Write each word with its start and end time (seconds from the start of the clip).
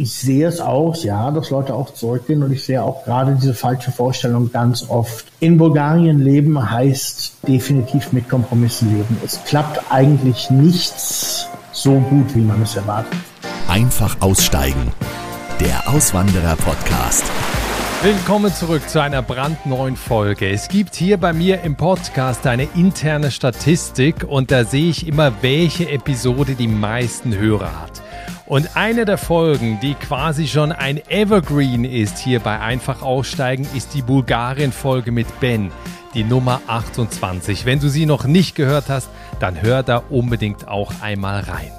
Ich 0.00 0.12
sehe 0.12 0.46
es 0.46 0.60
auch, 0.60 0.94
ja, 1.02 1.32
dass 1.32 1.50
Leute 1.50 1.74
auch 1.74 1.92
zurückgehen 1.92 2.44
und 2.44 2.52
ich 2.52 2.62
sehe 2.62 2.80
auch 2.80 3.04
gerade 3.04 3.34
diese 3.34 3.52
falsche 3.52 3.90
Vorstellung 3.90 4.52
ganz 4.52 4.88
oft. 4.88 5.26
In 5.40 5.58
Bulgarien 5.58 6.20
leben 6.20 6.70
heißt 6.70 7.38
definitiv 7.48 8.12
mit 8.12 8.28
Kompromissen 8.28 8.96
leben. 8.96 9.18
Es 9.24 9.42
klappt 9.42 9.90
eigentlich 9.90 10.50
nichts 10.50 11.48
so 11.72 11.94
gut, 11.98 12.32
wie 12.36 12.42
man 12.42 12.62
es 12.62 12.76
erwartet. 12.76 13.18
Einfach 13.66 14.16
aussteigen. 14.20 14.92
Der 15.58 15.88
Auswanderer-Podcast. 15.92 17.24
Willkommen 18.00 18.54
zurück 18.54 18.88
zu 18.88 19.02
einer 19.02 19.22
brandneuen 19.22 19.96
Folge. 19.96 20.48
Es 20.48 20.68
gibt 20.68 20.94
hier 20.94 21.16
bei 21.16 21.32
mir 21.32 21.62
im 21.62 21.74
Podcast 21.74 22.46
eine 22.46 22.68
interne 22.76 23.32
Statistik 23.32 24.22
und 24.22 24.52
da 24.52 24.64
sehe 24.64 24.90
ich 24.90 25.08
immer, 25.08 25.32
welche 25.42 25.90
Episode 25.90 26.54
die 26.54 26.68
meisten 26.68 27.36
Hörer 27.36 27.80
hat. 27.80 28.00
Und 28.48 28.76
eine 28.78 29.04
der 29.04 29.18
Folgen, 29.18 29.78
die 29.80 29.92
quasi 29.92 30.48
schon 30.48 30.72
ein 30.72 31.02
Evergreen 31.10 31.84
ist 31.84 32.16
hier 32.16 32.40
bei 32.40 32.58
Einfach 32.58 33.02
Aussteigen, 33.02 33.68
ist 33.74 33.92
die 33.92 34.00
Bulgarien-Folge 34.00 35.12
mit 35.12 35.26
Ben, 35.38 35.70
die 36.14 36.24
Nummer 36.24 36.62
28. 36.66 37.66
Wenn 37.66 37.78
du 37.78 37.90
sie 37.90 38.06
noch 38.06 38.24
nicht 38.24 38.54
gehört 38.54 38.88
hast, 38.88 39.10
dann 39.38 39.60
hör 39.60 39.82
da 39.82 40.02
unbedingt 40.08 40.66
auch 40.66 40.92
einmal 41.02 41.42
rein. 41.42 41.77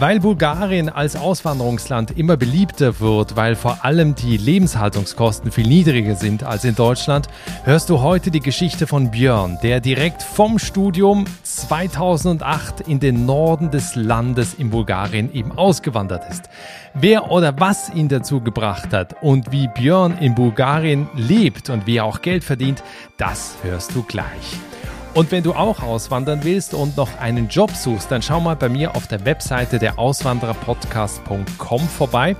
Weil 0.00 0.18
Bulgarien 0.18 0.88
als 0.88 1.14
Auswanderungsland 1.14 2.16
immer 2.16 2.38
beliebter 2.38 3.00
wird, 3.00 3.36
weil 3.36 3.54
vor 3.54 3.84
allem 3.84 4.14
die 4.14 4.38
Lebenshaltungskosten 4.38 5.52
viel 5.52 5.66
niedriger 5.66 6.14
sind 6.14 6.42
als 6.42 6.64
in 6.64 6.74
Deutschland, 6.74 7.28
hörst 7.64 7.90
du 7.90 8.00
heute 8.00 8.30
die 8.30 8.40
Geschichte 8.40 8.86
von 8.86 9.10
Björn, 9.10 9.58
der 9.62 9.80
direkt 9.80 10.22
vom 10.22 10.58
Studium 10.58 11.26
2008 11.42 12.80
in 12.88 12.98
den 12.98 13.26
Norden 13.26 13.70
des 13.70 13.94
Landes 13.94 14.54
in 14.54 14.70
Bulgarien 14.70 15.34
eben 15.34 15.52
ausgewandert 15.52 16.22
ist. 16.30 16.48
Wer 16.94 17.30
oder 17.30 17.60
was 17.60 17.90
ihn 17.94 18.08
dazu 18.08 18.40
gebracht 18.40 18.94
hat 18.94 19.22
und 19.22 19.52
wie 19.52 19.68
Björn 19.68 20.16
in 20.16 20.34
Bulgarien 20.34 21.08
lebt 21.14 21.68
und 21.68 21.86
wie 21.86 21.98
er 21.98 22.06
auch 22.06 22.22
Geld 22.22 22.42
verdient, 22.42 22.82
das 23.18 23.56
hörst 23.64 23.94
du 23.94 24.02
gleich. 24.02 24.58
Und 25.12 25.32
wenn 25.32 25.42
du 25.42 25.54
auch 25.54 25.82
auswandern 25.82 26.44
willst 26.44 26.72
und 26.72 26.96
noch 26.96 27.18
einen 27.18 27.48
Job 27.48 27.72
suchst, 27.72 28.10
dann 28.12 28.22
schau 28.22 28.40
mal 28.40 28.54
bei 28.54 28.68
mir 28.68 28.94
auf 28.94 29.08
der 29.08 29.24
Webseite 29.24 29.78
der 29.78 29.98
Auswandererpodcast.com 29.98 31.80
vorbei. 31.80 32.36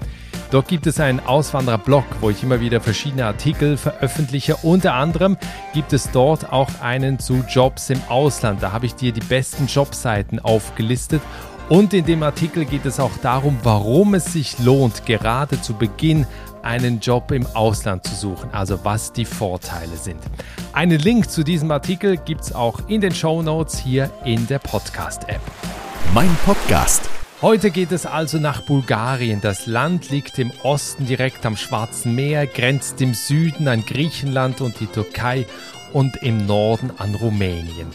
Dort 0.52 0.68
gibt 0.68 0.86
es 0.86 0.98
einen 0.98 1.20
Auswandererblog, 1.20 2.04
wo 2.20 2.30
ich 2.30 2.42
immer 2.42 2.60
wieder 2.60 2.80
verschiedene 2.80 3.24
Artikel 3.24 3.76
veröffentliche. 3.76 4.56
Unter 4.56 4.94
anderem 4.94 5.36
gibt 5.74 5.92
es 5.92 6.10
dort 6.10 6.52
auch 6.52 6.68
einen 6.80 7.18
zu 7.18 7.44
Jobs 7.48 7.90
im 7.90 8.00
Ausland. 8.08 8.62
Da 8.62 8.72
habe 8.72 8.86
ich 8.86 8.94
dir 8.94 9.12
die 9.12 9.20
besten 9.20 9.66
Jobseiten 9.66 10.38
aufgelistet. 10.40 11.22
Und 11.68 11.94
in 11.94 12.04
dem 12.04 12.24
Artikel 12.24 12.64
geht 12.64 12.84
es 12.84 12.98
auch 12.98 13.16
darum, 13.22 13.58
warum 13.62 14.14
es 14.14 14.32
sich 14.32 14.58
lohnt, 14.58 15.06
gerade 15.06 15.60
zu 15.60 15.74
Beginn 15.74 16.26
einen 16.62 17.00
Job 17.00 17.30
im 17.32 17.46
Ausland 17.54 18.06
zu 18.06 18.14
suchen, 18.14 18.50
also 18.52 18.84
was 18.84 19.12
die 19.12 19.24
Vorteile 19.24 19.96
sind. 19.96 20.20
Einen 20.72 20.98
Link 20.98 21.30
zu 21.30 21.42
diesem 21.42 21.70
Artikel 21.70 22.16
gibt 22.16 22.42
es 22.42 22.52
auch 22.52 22.88
in 22.88 23.00
den 23.00 23.14
Show 23.14 23.42
Notes 23.42 23.78
hier 23.78 24.10
in 24.24 24.46
der 24.46 24.58
Podcast-App. 24.58 25.40
Mein 26.14 26.34
Podcast. 26.44 27.08
Heute 27.42 27.70
geht 27.70 27.90
es 27.90 28.04
also 28.04 28.38
nach 28.38 28.62
Bulgarien. 28.62 29.40
Das 29.40 29.66
Land 29.66 30.10
liegt 30.10 30.38
im 30.38 30.52
Osten 30.62 31.06
direkt 31.06 31.46
am 31.46 31.56
Schwarzen 31.56 32.14
Meer, 32.14 32.46
grenzt 32.46 33.00
im 33.00 33.14
Süden 33.14 33.66
an 33.66 33.84
Griechenland 33.86 34.60
und 34.60 34.78
die 34.78 34.86
Türkei 34.86 35.46
und 35.92 36.16
im 36.22 36.46
Norden 36.46 36.90
an 36.98 37.14
Rumänien. 37.14 37.88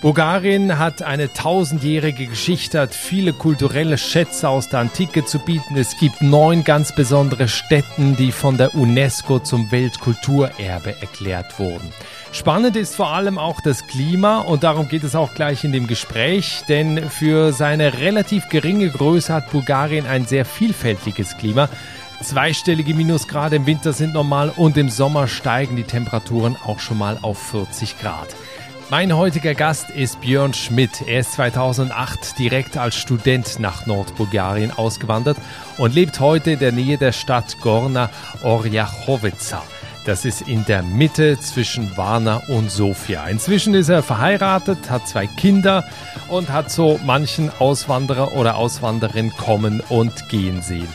Bulgarien 0.00 0.78
hat 0.78 1.02
eine 1.02 1.30
tausendjährige 1.30 2.26
Geschichte, 2.26 2.80
hat 2.80 2.94
viele 2.94 3.34
kulturelle 3.34 3.98
Schätze 3.98 4.48
aus 4.48 4.70
der 4.70 4.80
Antike 4.80 5.26
zu 5.26 5.38
bieten. 5.38 5.76
Es 5.76 5.98
gibt 5.98 6.22
neun 6.22 6.64
ganz 6.64 6.94
besondere 6.94 7.48
Städten, 7.48 8.16
die 8.16 8.32
von 8.32 8.56
der 8.56 8.74
UNESCO 8.74 9.40
zum 9.40 9.70
Weltkulturerbe 9.70 10.94
erklärt 11.02 11.58
wurden. 11.58 11.92
Spannend 12.32 12.76
ist 12.76 12.94
vor 12.94 13.08
allem 13.08 13.36
auch 13.36 13.60
das 13.60 13.86
Klima 13.88 14.38
und 14.38 14.62
darum 14.62 14.88
geht 14.88 15.04
es 15.04 15.14
auch 15.14 15.34
gleich 15.34 15.64
in 15.64 15.72
dem 15.72 15.86
Gespräch, 15.86 16.62
denn 16.66 17.10
für 17.10 17.52
seine 17.52 17.98
relativ 17.98 18.48
geringe 18.48 18.88
Größe 18.88 19.34
hat 19.34 19.50
Bulgarien 19.50 20.06
ein 20.06 20.24
sehr 20.24 20.46
vielfältiges 20.46 21.36
Klima. 21.36 21.68
Zweistellige 22.22 22.94
Minusgrade 22.94 23.56
im 23.56 23.66
Winter 23.66 23.92
sind 23.92 24.14
normal 24.14 24.50
und 24.56 24.78
im 24.78 24.88
Sommer 24.88 25.28
steigen 25.28 25.76
die 25.76 25.84
Temperaturen 25.84 26.56
auch 26.64 26.78
schon 26.78 26.96
mal 26.96 27.18
auf 27.20 27.38
40 27.50 27.98
Grad. 28.00 28.28
Mein 28.90 29.16
heutiger 29.16 29.54
Gast 29.54 29.90
ist 29.90 30.20
Björn 30.20 30.52
Schmidt. 30.52 31.02
Er 31.06 31.20
ist 31.20 31.34
2008 31.34 32.36
direkt 32.40 32.76
als 32.76 32.96
Student 32.96 33.60
nach 33.60 33.86
Nordbulgarien 33.86 34.72
ausgewandert 34.72 35.36
und 35.78 35.94
lebt 35.94 36.18
heute 36.18 36.50
in 36.50 36.58
der 36.58 36.72
Nähe 36.72 36.98
der 36.98 37.12
Stadt 37.12 37.60
Gorna 37.60 38.10
Orjachowica. 38.42 39.62
Das 40.06 40.24
ist 40.24 40.42
in 40.48 40.64
der 40.64 40.82
Mitte 40.82 41.38
zwischen 41.38 41.96
Varna 41.96 42.42
und 42.48 42.72
Sofia. 42.72 43.28
Inzwischen 43.28 43.74
ist 43.74 43.90
er 43.90 44.02
verheiratet, 44.02 44.90
hat 44.90 45.06
zwei 45.06 45.28
Kinder 45.28 45.84
und 46.26 46.48
hat 46.48 46.72
so 46.72 46.98
manchen 47.04 47.48
Auswanderer 47.60 48.32
oder 48.32 48.56
Auswanderin 48.56 49.30
kommen 49.36 49.84
und 49.88 50.28
gehen 50.28 50.62
sehen. 50.62 50.88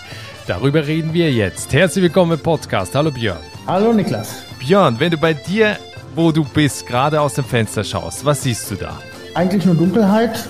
Darüber 0.48 0.86
reden 0.86 1.14
wir 1.14 1.32
jetzt. 1.32 1.72
Herzlich 1.72 2.04
willkommen 2.04 2.34
im 2.34 2.40
Podcast. 2.40 2.94
Hallo 2.94 3.12
Björn. 3.12 3.40
Hallo 3.68 3.94
Niklas. 3.94 4.44
Björn, 4.60 5.00
wenn 5.00 5.12
du 5.12 5.18
bei 5.18 5.34
dir 5.34 5.78
wo 6.16 6.31
du 6.31 6.44
bist, 6.44 6.86
gerade 6.86 7.20
aus 7.20 7.34
dem 7.34 7.44
Fenster 7.44 7.84
schaust, 7.84 8.24
was 8.26 8.44
siehst 8.44 8.72
du 8.72 8.76
da? 8.76 8.98
Eigentlich 9.34 9.66
nur 9.66 9.76
Dunkelheit, 9.76 10.48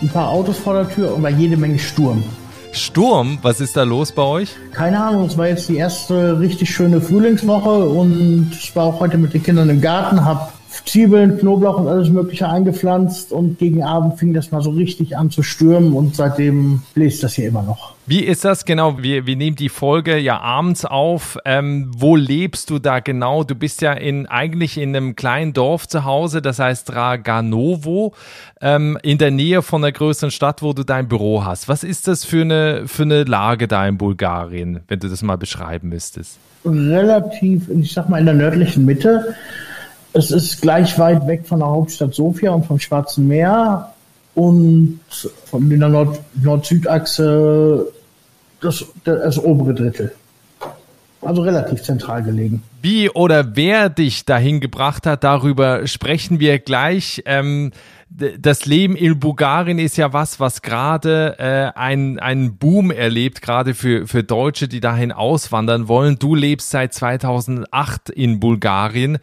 ein 0.00 0.08
paar 0.08 0.28
Autos 0.28 0.58
vor 0.58 0.74
der 0.74 0.88
Tür 0.88 1.14
und 1.14 1.22
bei 1.22 1.30
jede 1.30 1.56
Menge 1.56 1.78
Sturm. 1.78 2.22
Sturm? 2.72 3.38
Was 3.42 3.60
ist 3.60 3.76
da 3.76 3.82
los 3.82 4.12
bei 4.12 4.22
euch? 4.22 4.54
Keine 4.72 5.02
Ahnung, 5.02 5.26
es 5.26 5.36
war 5.36 5.48
jetzt 5.48 5.68
die 5.68 5.76
erste 5.76 6.38
richtig 6.38 6.70
schöne 6.70 7.00
Frühlingswoche 7.00 7.88
und 7.88 8.50
ich 8.52 8.76
war 8.76 8.84
auch 8.84 9.00
heute 9.00 9.18
mit 9.18 9.34
den 9.34 9.42
Kindern 9.42 9.70
im 9.70 9.80
Garten, 9.80 10.24
hab 10.24 10.52
Zwiebeln, 10.84 11.38
Knoblauch 11.38 11.78
und 11.78 11.88
alles 11.88 12.08
Mögliche 12.10 12.48
eingepflanzt 12.48 13.32
und 13.32 13.58
gegen 13.58 13.82
Abend 13.82 14.18
fing 14.18 14.34
das 14.34 14.50
mal 14.50 14.62
so 14.62 14.70
richtig 14.70 15.16
an 15.16 15.30
zu 15.30 15.42
stürmen 15.42 15.92
und 15.92 16.16
seitdem 16.16 16.82
bläst 16.94 17.22
das 17.22 17.34
hier 17.34 17.48
immer 17.48 17.62
noch. 17.62 17.94
Wie 18.08 18.24
ist 18.24 18.46
das 18.46 18.64
genau? 18.64 19.02
Wir, 19.02 19.26
wir 19.26 19.36
nehmen 19.36 19.56
die 19.56 19.68
Folge 19.68 20.16
ja 20.16 20.40
abends 20.40 20.86
auf. 20.86 21.36
Ähm, 21.44 21.90
wo 21.94 22.16
lebst 22.16 22.70
du 22.70 22.78
da 22.78 23.00
genau? 23.00 23.44
Du 23.44 23.54
bist 23.54 23.82
ja 23.82 23.92
in, 23.92 24.26
eigentlich 24.26 24.78
in 24.78 24.96
einem 24.96 25.14
kleinen 25.14 25.52
Dorf 25.52 25.86
zu 25.86 26.04
Hause, 26.04 26.40
das 26.40 26.58
heißt 26.58 26.88
Draganovo, 26.88 28.14
ähm, 28.62 28.98
in 29.02 29.18
der 29.18 29.30
Nähe 29.30 29.60
von 29.60 29.84
einer 29.84 29.92
größeren 29.92 30.30
Stadt, 30.30 30.62
wo 30.62 30.72
du 30.72 30.84
dein 30.84 31.06
Büro 31.06 31.44
hast. 31.44 31.68
Was 31.68 31.84
ist 31.84 32.08
das 32.08 32.24
für 32.24 32.40
eine, 32.40 32.84
für 32.86 33.02
eine 33.02 33.24
Lage 33.24 33.68
da 33.68 33.86
in 33.86 33.98
Bulgarien, 33.98 34.80
wenn 34.88 35.00
du 35.00 35.08
das 35.08 35.20
mal 35.22 35.36
beschreiben 35.36 35.90
müsstest? 35.90 36.38
Relativ, 36.64 37.68
ich 37.68 37.92
sag 37.92 38.08
mal, 38.08 38.20
in 38.20 38.24
der 38.24 38.34
nördlichen 38.34 38.86
Mitte. 38.86 39.34
Es 40.18 40.32
ist 40.32 40.60
gleich 40.60 40.98
weit 40.98 41.28
weg 41.28 41.46
von 41.46 41.60
der 41.60 41.68
Hauptstadt 41.68 42.12
Sofia 42.12 42.50
und 42.50 42.66
vom 42.66 42.80
Schwarzen 42.80 43.28
Meer 43.28 43.94
und 44.34 44.98
von 45.44 45.70
der 45.70 45.88
Nord-Süd-Achse 45.88 47.86
das, 48.60 48.84
das 49.04 49.38
obere 49.38 49.74
Drittel. 49.74 50.12
Also 51.22 51.42
relativ 51.42 51.84
zentral 51.84 52.24
gelegen. 52.24 52.64
Wie 52.82 53.10
oder 53.10 53.54
wer 53.54 53.90
dich 53.90 54.24
dahin 54.24 54.58
gebracht 54.58 55.06
hat, 55.06 55.22
darüber 55.22 55.86
sprechen 55.86 56.40
wir 56.40 56.58
gleich. 56.58 57.22
Ähm, 57.24 57.70
das 58.08 58.66
Leben 58.66 58.96
in 58.96 59.20
Bulgarien 59.20 59.78
ist 59.78 59.98
ja 59.98 60.12
was, 60.12 60.40
was 60.40 60.62
gerade 60.62 61.36
äh, 61.38 61.78
einen, 61.78 62.18
einen 62.18 62.56
Boom 62.56 62.90
erlebt, 62.90 63.40
gerade 63.42 63.74
für, 63.74 64.08
für 64.08 64.24
Deutsche, 64.24 64.66
die 64.66 64.80
dahin 64.80 65.12
auswandern 65.12 65.86
wollen. 65.86 66.18
Du 66.18 66.34
lebst 66.34 66.70
seit 66.70 66.92
2008 66.94 68.10
in 68.10 68.40
Bulgarien 68.40 69.18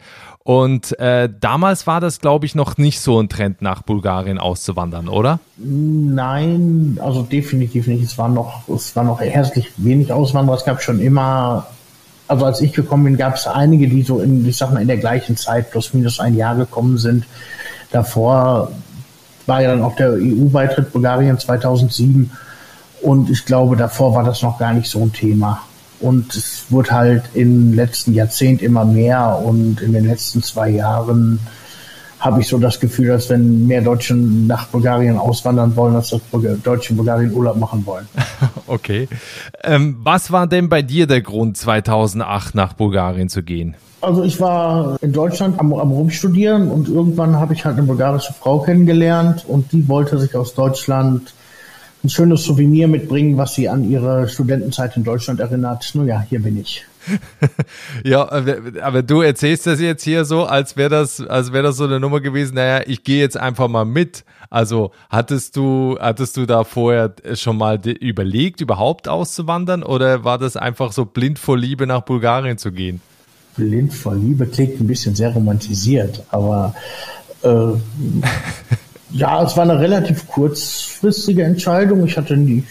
und 0.46 0.96
äh, 1.00 1.28
damals 1.40 1.88
war 1.88 2.00
das, 2.00 2.20
glaube 2.20 2.46
ich, 2.46 2.54
noch 2.54 2.78
nicht 2.78 3.00
so 3.00 3.20
ein 3.20 3.28
Trend, 3.28 3.62
nach 3.62 3.82
Bulgarien 3.82 4.38
auszuwandern, 4.38 5.08
oder? 5.08 5.40
Nein, 5.56 7.00
also 7.02 7.22
definitiv 7.22 7.88
nicht. 7.88 8.04
Es 8.04 8.16
war 8.16 8.28
noch, 8.28 8.68
es 8.68 8.94
war 8.94 9.02
noch 9.02 9.20
herzlich 9.20 9.72
wenig 9.76 10.12
Auswanderer. 10.12 10.56
Es 10.56 10.64
gab 10.64 10.80
schon 10.80 11.00
immer, 11.00 11.66
also 12.28 12.44
als 12.44 12.60
ich 12.60 12.72
gekommen 12.72 13.02
bin, 13.02 13.16
gab 13.16 13.34
es 13.34 13.48
einige, 13.48 13.88
die 13.88 14.02
so 14.02 14.20
in, 14.20 14.46
ich 14.46 14.56
sag 14.56 14.72
mal, 14.72 14.80
in 14.80 14.86
der 14.86 14.98
gleichen 14.98 15.36
Zeit 15.36 15.72
plus 15.72 15.92
minus 15.94 16.20
ein 16.20 16.36
Jahr 16.36 16.54
gekommen 16.54 16.96
sind. 16.96 17.26
Davor 17.90 18.70
war 19.46 19.62
ja 19.62 19.70
dann 19.70 19.82
auch 19.82 19.96
der 19.96 20.12
EU-Beitritt 20.12 20.92
Bulgarien 20.92 21.40
2007 21.40 22.30
und 23.02 23.30
ich 23.30 23.44
glaube, 23.46 23.74
davor 23.74 24.14
war 24.14 24.22
das 24.22 24.42
noch 24.42 24.60
gar 24.60 24.72
nicht 24.72 24.88
so 24.88 25.00
ein 25.02 25.12
Thema. 25.12 25.62
Und 26.00 26.34
es 26.34 26.66
wurde 26.70 26.90
halt 26.90 27.24
im 27.34 27.74
letzten 27.74 28.12
Jahrzehnt 28.12 28.62
immer 28.62 28.84
mehr 28.84 29.40
und 29.44 29.80
in 29.80 29.92
den 29.92 30.06
letzten 30.06 30.42
zwei 30.42 30.70
Jahren 30.70 31.40
habe 32.18 32.40
ich 32.40 32.48
so 32.48 32.58
das 32.58 32.80
Gefühl, 32.80 33.08
dass 33.08 33.28
wenn 33.30 33.66
mehr 33.66 33.82
Deutsche 33.82 34.14
nach 34.14 34.66
Bulgarien 34.68 35.18
auswandern 35.18 35.76
wollen, 35.76 35.94
als 35.94 36.10
das 36.10 36.20
Deutsche 36.62 36.90
in 36.90 36.96
Bulgarien 36.96 37.32
Urlaub 37.32 37.56
machen 37.56 37.84
wollen. 37.86 38.06
Okay. 38.68 39.08
Ähm, 39.62 39.96
was 40.02 40.32
war 40.32 40.48
denn 40.48 40.68
bei 40.68 40.82
dir 40.82 41.06
der 41.06 41.20
Grund, 41.20 41.56
2008 41.56 42.56
nach 42.56 42.72
Bulgarien 42.72 43.28
zu 43.28 43.44
gehen? 43.44 43.76
Also 44.00 44.24
ich 44.24 44.40
war 44.40 45.00
in 45.02 45.12
Deutschland 45.12 45.60
am, 45.60 45.72
am 45.72 45.92
Rumstudieren 45.92 46.68
und 46.68 46.88
irgendwann 46.88 47.36
habe 47.36 47.54
ich 47.54 47.64
halt 47.64 47.78
eine 47.78 47.86
bulgarische 47.86 48.32
Frau 48.32 48.58
kennengelernt 48.58 49.44
und 49.46 49.70
die 49.70 49.86
wollte 49.86 50.18
sich 50.18 50.34
aus 50.34 50.54
Deutschland 50.54 51.32
ein 52.04 52.08
schönes 52.08 52.44
Souvenir 52.44 52.88
mitbringen, 52.88 53.36
was 53.36 53.54
sie 53.54 53.68
an 53.68 53.88
ihre 53.90 54.28
Studentenzeit 54.28 54.96
in 54.96 55.04
Deutschland 55.04 55.40
erinnert. 55.40 55.90
Nun 55.94 56.06
ja, 56.06 56.20
hier 56.28 56.40
bin 56.40 56.60
ich. 56.60 56.84
ja, 58.04 58.28
aber 58.82 59.02
du 59.02 59.20
erzählst 59.20 59.66
das 59.66 59.80
jetzt 59.80 60.02
hier 60.02 60.24
so, 60.24 60.44
als 60.44 60.76
wäre 60.76 60.90
das, 60.90 61.20
als 61.20 61.52
wäre 61.52 61.64
das 61.64 61.76
so 61.76 61.84
eine 61.84 62.00
Nummer 62.00 62.20
gewesen. 62.20 62.54
Naja, 62.54 62.82
ich 62.86 63.04
gehe 63.04 63.20
jetzt 63.20 63.36
einfach 63.36 63.68
mal 63.68 63.84
mit. 63.84 64.24
Also 64.50 64.92
hattest 65.10 65.56
du, 65.56 65.96
hattest 66.00 66.36
du 66.36 66.46
da 66.46 66.64
vorher 66.64 67.14
schon 67.34 67.56
mal 67.56 67.80
überlegt, 67.86 68.60
überhaupt 68.60 69.08
auszuwandern, 69.08 69.82
oder 69.82 70.24
war 70.24 70.38
das 70.38 70.56
einfach 70.56 70.92
so 70.92 71.04
blind 71.04 71.38
vor 71.38 71.58
Liebe 71.58 71.86
nach 71.86 72.02
Bulgarien 72.02 72.58
zu 72.58 72.72
gehen? 72.72 73.00
Blind 73.56 73.92
vor 73.94 74.14
Liebe 74.14 74.46
klingt 74.46 74.80
ein 74.80 74.86
bisschen 74.86 75.14
sehr 75.14 75.30
romantisiert, 75.30 76.22
aber 76.30 76.74
äh, 77.42 77.48
ja, 79.10 79.42
es 79.42 79.56
war 79.56 79.64
eine 79.64 79.78
relativ 79.78 80.26
kurzfristige 80.28 81.44
Entscheidung. 81.44 82.04
Ich 82.06 82.16
hatte 82.16 82.36
nie, 82.36 82.64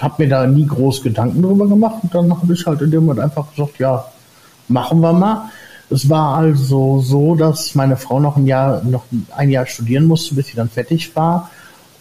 habe 0.00 0.22
mir 0.22 0.28
da 0.28 0.46
nie 0.46 0.66
groß 0.66 1.02
Gedanken 1.02 1.42
drüber 1.42 1.66
gemacht 1.66 1.98
und 2.02 2.14
dann 2.14 2.30
habe 2.30 2.52
ich 2.52 2.66
halt 2.66 2.80
in 2.82 2.90
dem 2.90 3.06
Moment 3.06 3.20
einfach 3.20 3.50
gesagt, 3.50 3.78
ja, 3.78 4.04
machen 4.68 5.00
wir 5.00 5.12
mal. 5.12 5.50
Es 5.90 6.08
war 6.10 6.36
also 6.36 7.00
so, 7.00 7.34
dass 7.34 7.74
meine 7.74 7.96
Frau 7.96 8.20
noch 8.20 8.36
ein 8.36 8.46
Jahr, 8.46 8.82
noch 8.84 9.04
ein 9.34 9.50
Jahr 9.50 9.64
studieren 9.66 10.06
musste, 10.06 10.34
bis 10.34 10.48
sie 10.48 10.56
dann 10.56 10.68
fertig 10.68 11.16
war. 11.16 11.50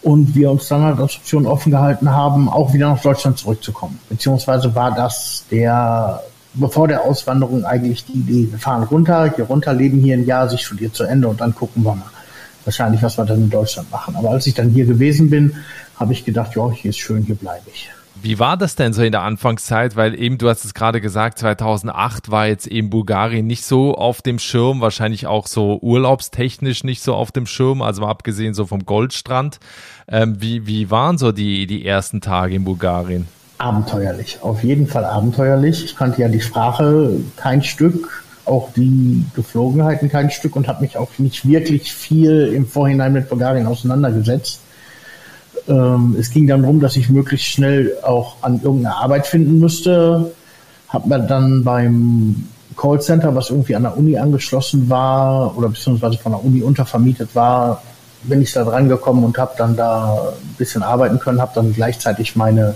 Und 0.04 0.36
wir 0.36 0.52
uns 0.52 0.68
dann 0.68 0.84
halt 0.84 1.00
als 1.00 1.16
Option 1.16 1.46
offen 1.46 1.72
gehalten 1.72 2.12
haben, 2.12 2.50
auch 2.50 2.74
wieder 2.74 2.90
nach 2.90 3.02
Deutschland 3.02 3.38
zurückzukommen. 3.38 4.00
Beziehungsweise 4.10 4.76
war 4.76 4.94
das 4.94 5.46
der, 5.50 6.22
bevor 6.54 6.88
der 6.88 7.04
Auswanderung 7.04 7.66
eigentlich 7.66 8.06
die 8.06 8.14
Idee, 8.14 8.52
wir 8.52 8.60
fahren 8.60 8.84
runter, 8.84 9.34
hier 9.36 9.46
runter, 9.46 9.74
leben 9.74 10.00
hier 10.00 10.16
ein 10.16 10.26
Jahr, 10.26 10.50
sich 10.50 10.62
studiert 10.62 10.96
zu 10.96 11.04
Ende 11.04 11.28
und 11.28 11.42
dann 11.42 11.56
gucken 11.56 11.84
wir 11.84 11.96
mal 11.96 12.06
wahrscheinlich, 12.68 13.02
was 13.02 13.18
wir 13.18 13.26
dann 13.26 13.42
in 13.42 13.50
Deutschland 13.50 13.90
machen. 13.90 14.16
Aber 14.16 14.30
als 14.30 14.46
ich 14.46 14.54
dann 14.54 14.70
hier 14.70 14.86
gewesen 14.86 15.30
bin, 15.30 15.56
habe 15.96 16.14
ich 16.14 16.26
gedacht, 16.26 16.56
ja, 16.56 16.70
hier 16.70 16.90
ist 16.90 17.00
schön, 17.00 17.24
hier 17.24 17.36
bleibe 17.36 17.70
ich. 17.74 17.90
Wie 18.22 18.40
war 18.40 18.58
das 18.58 18.76
denn 18.76 18.94
so 18.94 19.04
in 19.04 19.12
der 19.12 19.22
Anfangszeit? 19.22 19.96
Weil 19.96 20.20
eben, 20.20 20.38
du 20.38 20.50
hast 20.50 20.66
es 20.66 20.74
gerade 20.74 21.02
gesagt, 21.02 21.40
2008 21.40 22.32
war 22.32 22.48
jetzt 22.48 22.68
eben 22.68 22.90
Bulgarien 22.90 23.46
nicht 23.46 23.64
so 23.64 23.96
auf 23.96 24.22
dem 24.22 24.40
Schirm, 24.40 24.82
wahrscheinlich 24.82 25.28
auch 25.28 25.48
so 25.48 25.80
urlaubstechnisch 25.82 26.84
nicht 26.84 27.04
so 27.04 27.14
auf 27.14 27.32
dem 27.32 27.46
Schirm, 27.46 27.82
also 27.82 28.02
mal 28.02 28.10
abgesehen 28.10 28.54
so 28.54 28.66
vom 28.66 28.86
Goldstrand. 28.86 29.60
Ähm, 30.08 30.42
wie, 30.42 30.66
wie 30.66 30.90
waren 30.90 31.18
so 31.18 31.32
die, 31.32 31.68
die 31.68 31.86
ersten 31.86 32.20
Tage 32.20 32.56
in 32.56 32.64
Bulgarien? 32.64 33.28
Abenteuerlich, 33.60 34.40
auf 34.42 34.64
jeden 34.64 34.88
Fall 34.88 35.06
abenteuerlich. 35.06 35.84
Ich 35.86 35.96
kannte 35.96 36.22
ja 36.22 36.28
die 36.28 36.42
Sprache 36.42 37.20
kein 37.36 37.64
Stück, 37.64 38.24
auch 38.48 38.70
die 38.76 39.24
Geflogenheiten 39.36 40.10
kein 40.10 40.30
Stück 40.32 40.56
und 40.56 40.68
habe 40.68 40.82
mich 40.82 40.98
auch 40.98 41.10
nicht 41.18 41.48
wirklich 41.48 41.94
viel 41.94 42.52
im 42.54 42.68
Vorhinein 42.68 43.14
mit 43.14 43.30
Bulgarien 43.30 43.68
auseinandergesetzt. 43.68 44.60
Ähm, 45.68 46.16
es 46.20 46.30
ging 46.30 46.48
dann 46.48 46.62
darum, 46.62 46.80
dass 46.80 46.96
ich 46.96 47.10
möglichst 47.10 47.48
schnell 47.48 47.98
auch 48.04 48.38
an 48.42 48.62
irgendeine 48.64 48.96
Arbeit 48.96 49.28
finden 49.28 49.60
müsste. 49.60 50.32
Habe 50.88 51.10
mir 51.10 51.20
dann 51.20 51.64
beim 51.64 52.48
Callcenter, 52.78 53.36
was 53.36 53.50
irgendwie 53.50 53.76
an 53.76 53.84
der 53.84 53.98
Uni 53.98 54.18
angeschlossen 54.18 54.90
war 54.90 55.58
oder 55.58 55.70
beziehungsweise 55.70 56.18
von 56.18 56.32
der 56.32 56.44
Uni 56.44 56.62
untervermietet 56.62 57.30
war, 57.34 57.82
bin 58.24 58.42
ich 58.42 58.54
da 58.54 58.64
dran 58.64 58.88
gekommen 58.88 59.24
und 59.24 59.38
habe 59.38 59.54
dann 59.58 59.76
da 59.76 60.14
ein 60.14 60.56
bisschen 60.58 60.84
arbeiten 60.84 61.20
können, 61.20 61.42
habe 61.42 61.52
dann 61.56 61.74
gleichzeitig 61.74 62.36
meine, 62.36 62.76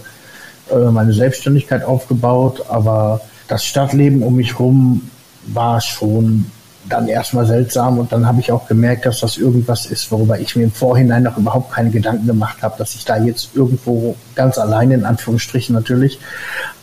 äh, 0.71 0.91
meine 0.91 1.13
Selbstständigkeit 1.13 1.83
aufgebaut. 1.83 2.65
Aber 2.69 3.21
das 3.47 3.63
Stadtleben 3.63 4.23
um 4.23 4.35
mich 4.35 4.53
herum 4.53 5.10
war 5.47 5.81
schon 5.81 6.45
dann 6.89 7.07
erstmal 7.07 7.45
seltsam 7.45 7.99
und 7.99 8.11
dann 8.11 8.25
habe 8.25 8.39
ich 8.39 8.51
auch 8.51 8.67
gemerkt, 8.67 9.05
dass 9.05 9.19
das 9.19 9.37
irgendwas 9.37 9.85
ist, 9.85 10.11
worüber 10.11 10.39
ich 10.39 10.55
mir 10.55 10.63
im 10.63 10.71
Vorhinein 10.71 11.23
noch 11.23 11.37
überhaupt 11.37 11.71
keine 11.71 11.91
Gedanken 11.91 12.25
gemacht 12.25 12.63
habe, 12.63 12.75
dass 12.77 12.95
ich 12.95 13.05
da 13.05 13.17
jetzt 13.17 13.55
irgendwo 13.55 14.15
ganz 14.35 14.57
alleine, 14.57 14.95
in 14.95 15.05
Anführungsstrichen 15.05 15.75
natürlich, 15.75 16.19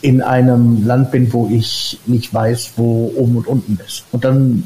in 0.01 0.21
einem 0.21 0.85
Land 0.85 1.11
bin, 1.11 1.31
wo 1.33 1.49
ich 1.51 1.99
nicht 2.05 2.33
weiß, 2.33 2.73
wo 2.77 3.11
oben 3.15 3.37
und 3.37 3.47
unten 3.47 3.79
ist. 3.85 4.05
Und 4.11 4.23
dann 4.23 4.63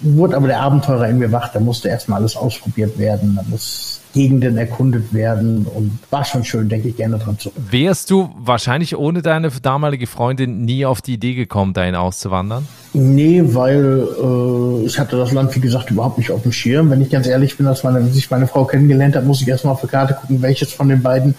wurde 0.00 0.36
aber 0.36 0.46
der 0.46 0.60
Abenteurer 0.60 1.08
in 1.08 1.18
mir 1.18 1.32
wach, 1.32 1.52
da 1.52 1.58
musste 1.58 1.88
erstmal 1.88 2.20
alles 2.20 2.36
ausprobiert 2.36 2.98
werden, 2.98 3.34
da 3.34 3.42
muss 3.48 3.97
Gegenden 4.14 4.56
erkundet 4.56 5.12
werden 5.12 5.66
und 5.66 5.98
war 6.10 6.24
schon 6.24 6.44
schön, 6.44 6.68
denke 6.68 6.88
ich 6.88 6.96
gerne 6.96 7.18
dran 7.18 7.38
zurück. 7.38 7.56
Wärst 7.70 8.10
du 8.10 8.30
wahrscheinlich 8.38 8.96
ohne 8.96 9.22
deine 9.22 9.50
damalige 9.50 10.06
Freundin 10.06 10.64
nie 10.64 10.86
auf 10.86 11.02
die 11.02 11.14
Idee 11.14 11.34
gekommen, 11.34 11.74
dahin 11.74 11.94
auszuwandern? 11.94 12.66
Nee, 12.94 13.42
weil 13.44 14.08
äh, 14.22 14.86
ich 14.86 14.98
hatte 14.98 15.16
das 15.16 15.32
Land, 15.32 15.54
wie 15.54 15.60
gesagt, 15.60 15.90
überhaupt 15.90 16.18
nicht 16.18 16.30
auf 16.30 16.42
dem 16.42 16.52
Schirm. 16.52 16.90
Wenn 16.90 17.02
ich 17.02 17.10
ganz 17.10 17.26
ehrlich 17.26 17.56
bin, 17.56 17.66
als, 17.66 17.84
meine, 17.84 17.98
als 17.98 18.16
ich 18.16 18.30
meine 18.30 18.46
Frau 18.46 18.64
kennengelernt 18.64 19.14
habe, 19.14 19.26
muss 19.26 19.42
ich 19.42 19.48
erstmal 19.48 19.74
auf 19.74 19.80
die 19.82 19.88
Karte 19.88 20.14
gucken, 20.14 20.40
welches 20.40 20.72
von 20.72 20.88
den 20.88 21.02
beiden 21.02 21.34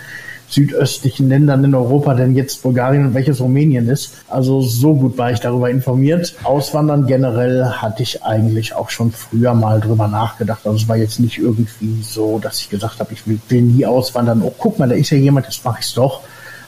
südöstlichen 0.50 1.30
Ländern 1.30 1.64
in 1.64 1.76
Europa 1.76 2.14
denn 2.16 2.36
jetzt 2.36 2.64
Bulgarien 2.64 3.06
und 3.06 3.14
welches 3.14 3.40
Rumänien 3.40 3.88
ist. 3.88 4.14
Also 4.28 4.62
so 4.62 4.96
gut 4.96 5.18
war 5.18 5.32
ich 5.32 5.40
darüber 5.40 5.70
informiert. 5.70 6.36
Auswandern 6.44 7.06
generell 7.06 7.66
hatte 7.66 8.04
ich 8.04 8.24
eigentlich 8.24 8.74
auch 8.74 8.90
schon 8.90 9.12
früher 9.12 9.54
mal 9.54 9.80
drüber 9.80 10.08
nachgedacht. 10.08 10.62
Also 10.66 10.78
es 10.78 10.88
war 10.88 10.98
jetzt 10.98 11.20
nicht 11.20 11.38
irgendwie 11.38 12.02
so, 12.02 12.40
dass 12.40 12.60
ich 12.62 12.70
gesagt 12.70 13.00
habe, 13.00 13.14
ich 13.14 13.28
will, 13.28 13.40
will 13.50 13.62
nie 13.62 13.86
auswandern. 13.86 14.42
Oh, 14.44 14.54
guck 14.58 14.80
mal, 14.80 14.90
da 14.90 14.96
ist 14.96 15.12
ja 15.12 15.18
jemand, 15.18 15.48
das 15.48 15.64
mache 15.64 15.80
ich 15.82 15.94
doch. 15.94 16.22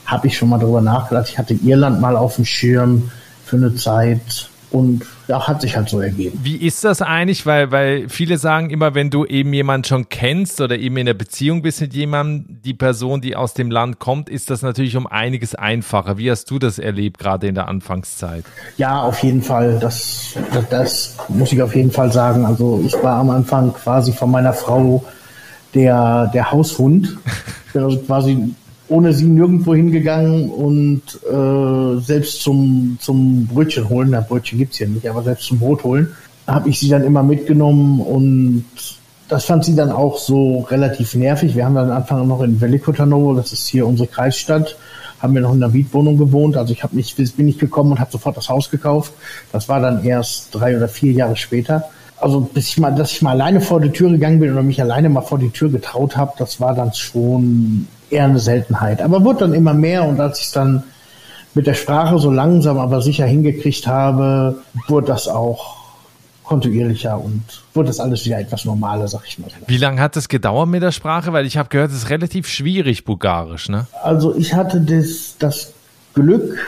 Habe 0.06 0.28
ich 0.28 0.36
schon 0.36 0.48
mal 0.48 0.58
drüber 0.58 0.80
nachgedacht. 0.80 1.28
Ich 1.28 1.38
hatte 1.38 1.54
Irland 1.54 2.00
mal 2.00 2.16
auf 2.16 2.36
dem 2.36 2.44
Schirm 2.44 3.10
für 3.44 3.56
eine 3.56 3.74
Zeit 3.74 4.48
und 4.72 5.02
ja, 5.28 5.46
hat 5.46 5.60
sich 5.60 5.76
halt 5.76 5.88
so 5.88 6.00
ergeben. 6.00 6.40
Wie 6.42 6.56
ist 6.56 6.84
das 6.84 7.02
eigentlich? 7.02 7.46
Weil, 7.46 7.70
weil 7.70 8.08
viele 8.08 8.38
sagen 8.38 8.70
immer, 8.70 8.94
wenn 8.94 9.10
du 9.10 9.24
eben 9.24 9.52
jemanden 9.52 9.84
schon 9.84 10.08
kennst 10.08 10.60
oder 10.60 10.78
eben 10.78 10.96
in 10.96 11.06
der 11.06 11.14
Beziehung 11.14 11.62
bist 11.62 11.80
mit 11.80 11.94
jemandem, 11.94 12.60
die 12.64 12.74
Person, 12.74 13.20
die 13.20 13.36
aus 13.36 13.54
dem 13.54 13.70
Land 13.70 13.98
kommt, 13.98 14.28
ist 14.28 14.50
das 14.50 14.62
natürlich 14.62 14.96
um 14.96 15.06
einiges 15.06 15.54
einfacher. 15.54 16.18
Wie 16.18 16.30
hast 16.30 16.50
du 16.50 16.58
das 16.58 16.78
erlebt, 16.78 17.18
gerade 17.18 17.46
in 17.46 17.54
der 17.54 17.68
Anfangszeit? 17.68 18.44
Ja, 18.76 19.02
auf 19.02 19.22
jeden 19.22 19.42
Fall. 19.42 19.78
Das, 19.78 20.34
das, 20.52 20.68
das 20.68 21.16
muss 21.28 21.52
ich 21.52 21.62
auf 21.62 21.76
jeden 21.76 21.90
Fall 21.90 22.12
sagen. 22.12 22.44
Also 22.44 22.82
ich 22.84 22.94
war 23.02 23.18
am 23.18 23.30
Anfang 23.30 23.72
quasi 23.74 24.12
von 24.12 24.30
meiner 24.30 24.52
Frau 24.52 25.04
der, 25.74 26.30
der 26.32 26.50
Haushund. 26.50 27.16
Also 27.74 27.96
quasi 28.00 28.54
ohne 28.92 29.12
sie 29.12 29.24
nirgendwo 29.24 29.74
hingegangen 29.74 30.50
und 30.50 31.02
äh, 31.24 32.00
selbst 32.00 32.42
zum, 32.42 32.98
zum 33.00 33.46
Brötchen 33.46 33.88
holen, 33.88 34.10
na 34.10 34.20
Brötchen 34.20 34.58
gibt's 34.58 34.78
hier 34.78 34.88
nicht, 34.88 35.08
aber 35.08 35.22
selbst 35.22 35.46
zum 35.46 35.58
Brot 35.58 35.82
holen, 35.82 36.08
habe 36.46 36.68
ich 36.68 36.78
sie 36.78 36.88
dann 36.88 37.02
immer 37.02 37.22
mitgenommen 37.22 38.00
und 38.00 38.64
das 39.28 39.46
fand 39.46 39.64
sie 39.64 39.74
dann 39.74 39.90
auch 39.90 40.18
so 40.18 40.60
relativ 40.60 41.14
nervig. 41.14 41.56
Wir 41.56 41.64
haben 41.64 41.74
dann 41.74 41.90
am 41.90 41.96
Anfang 41.96 42.28
noch 42.28 42.42
in 42.42 42.60
Velikotanovo, 42.60 43.34
das 43.34 43.52
ist 43.52 43.66
hier 43.66 43.86
unsere 43.86 44.08
Kreisstadt, 44.08 44.76
haben 45.20 45.34
wir 45.34 45.40
noch 45.40 45.54
in 45.54 45.62
einer 45.62 45.72
Mietwohnung 45.72 46.18
gewohnt. 46.18 46.58
Also 46.58 46.74
ich 46.74 46.82
habe 46.82 46.94
nicht, 46.94 47.16
bin 47.16 47.46
nicht 47.46 47.60
gekommen 47.60 47.92
und 47.92 48.00
habe 48.00 48.12
sofort 48.12 48.36
das 48.36 48.50
Haus 48.50 48.68
gekauft. 48.68 49.12
Das 49.52 49.70
war 49.70 49.80
dann 49.80 50.04
erst 50.04 50.48
drei 50.54 50.76
oder 50.76 50.88
vier 50.88 51.12
Jahre 51.12 51.36
später. 51.36 51.84
Also 52.18 52.40
bis 52.40 52.68
ich 52.68 52.78
mal, 52.78 52.90
dass 52.90 53.12
ich 53.12 53.22
mal 53.22 53.30
alleine 53.30 53.60
vor 53.60 53.80
die 53.80 53.90
Tür 53.90 54.10
gegangen 54.10 54.38
bin 54.38 54.52
oder 54.52 54.62
mich 54.62 54.82
alleine 54.82 55.08
mal 55.08 55.22
vor 55.22 55.38
die 55.38 55.50
Tür 55.50 55.70
getraut 55.70 56.16
habe, 56.16 56.32
das 56.38 56.60
war 56.60 56.74
dann 56.74 56.92
schon 56.92 57.86
eher 58.12 58.24
eine 58.24 58.38
Seltenheit. 58.38 59.00
Aber 59.00 59.24
wurde 59.24 59.40
dann 59.40 59.54
immer 59.54 59.74
mehr 59.74 60.04
und 60.04 60.20
als 60.20 60.38
ich 60.38 60.46
es 60.46 60.52
dann 60.52 60.84
mit 61.54 61.66
der 61.66 61.74
Sprache 61.74 62.18
so 62.18 62.30
langsam 62.30 62.78
aber 62.78 63.02
sicher 63.02 63.26
hingekriegt 63.26 63.86
habe, 63.86 64.58
wurde 64.88 65.08
das 65.08 65.28
auch 65.28 65.82
kontinuierlicher 66.44 67.18
und 67.18 67.42
wurde 67.72 67.88
das 67.88 68.00
alles 68.00 68.24
wieder 68.24 68.38
etwas 68.38 68.64
normaler, 68.64 69.08
sag 69.08 69.22
ich 69.26 69.38
mal. 69.38 69.48
Wie 69.66 69.76
lange 69.76 70.00
hat 70.00 70.16
es 70.16 70.28
gedauert 70.28 70.68
mit 70.68 70.82
der 70.82 70.92
Sprache? 70.92 71.32
Weil 71.32 71.46
ich 71.46 71.56
habe 71.56 71.68
gehört, 71.68 71.90
es 71.90 71.98
ist 71.98 72.10
relativ 72.10 72.48
schwierig, 72.48 73.04
Bulgarisch, 73.04 73.68
ne? 73.68 73.86
Also 74.02 74.34
ich 74.34 74.54
hatte 74.54 74.80
das, 74.80 75.36
das 75.38 75.72
Glück, 76.14 76.58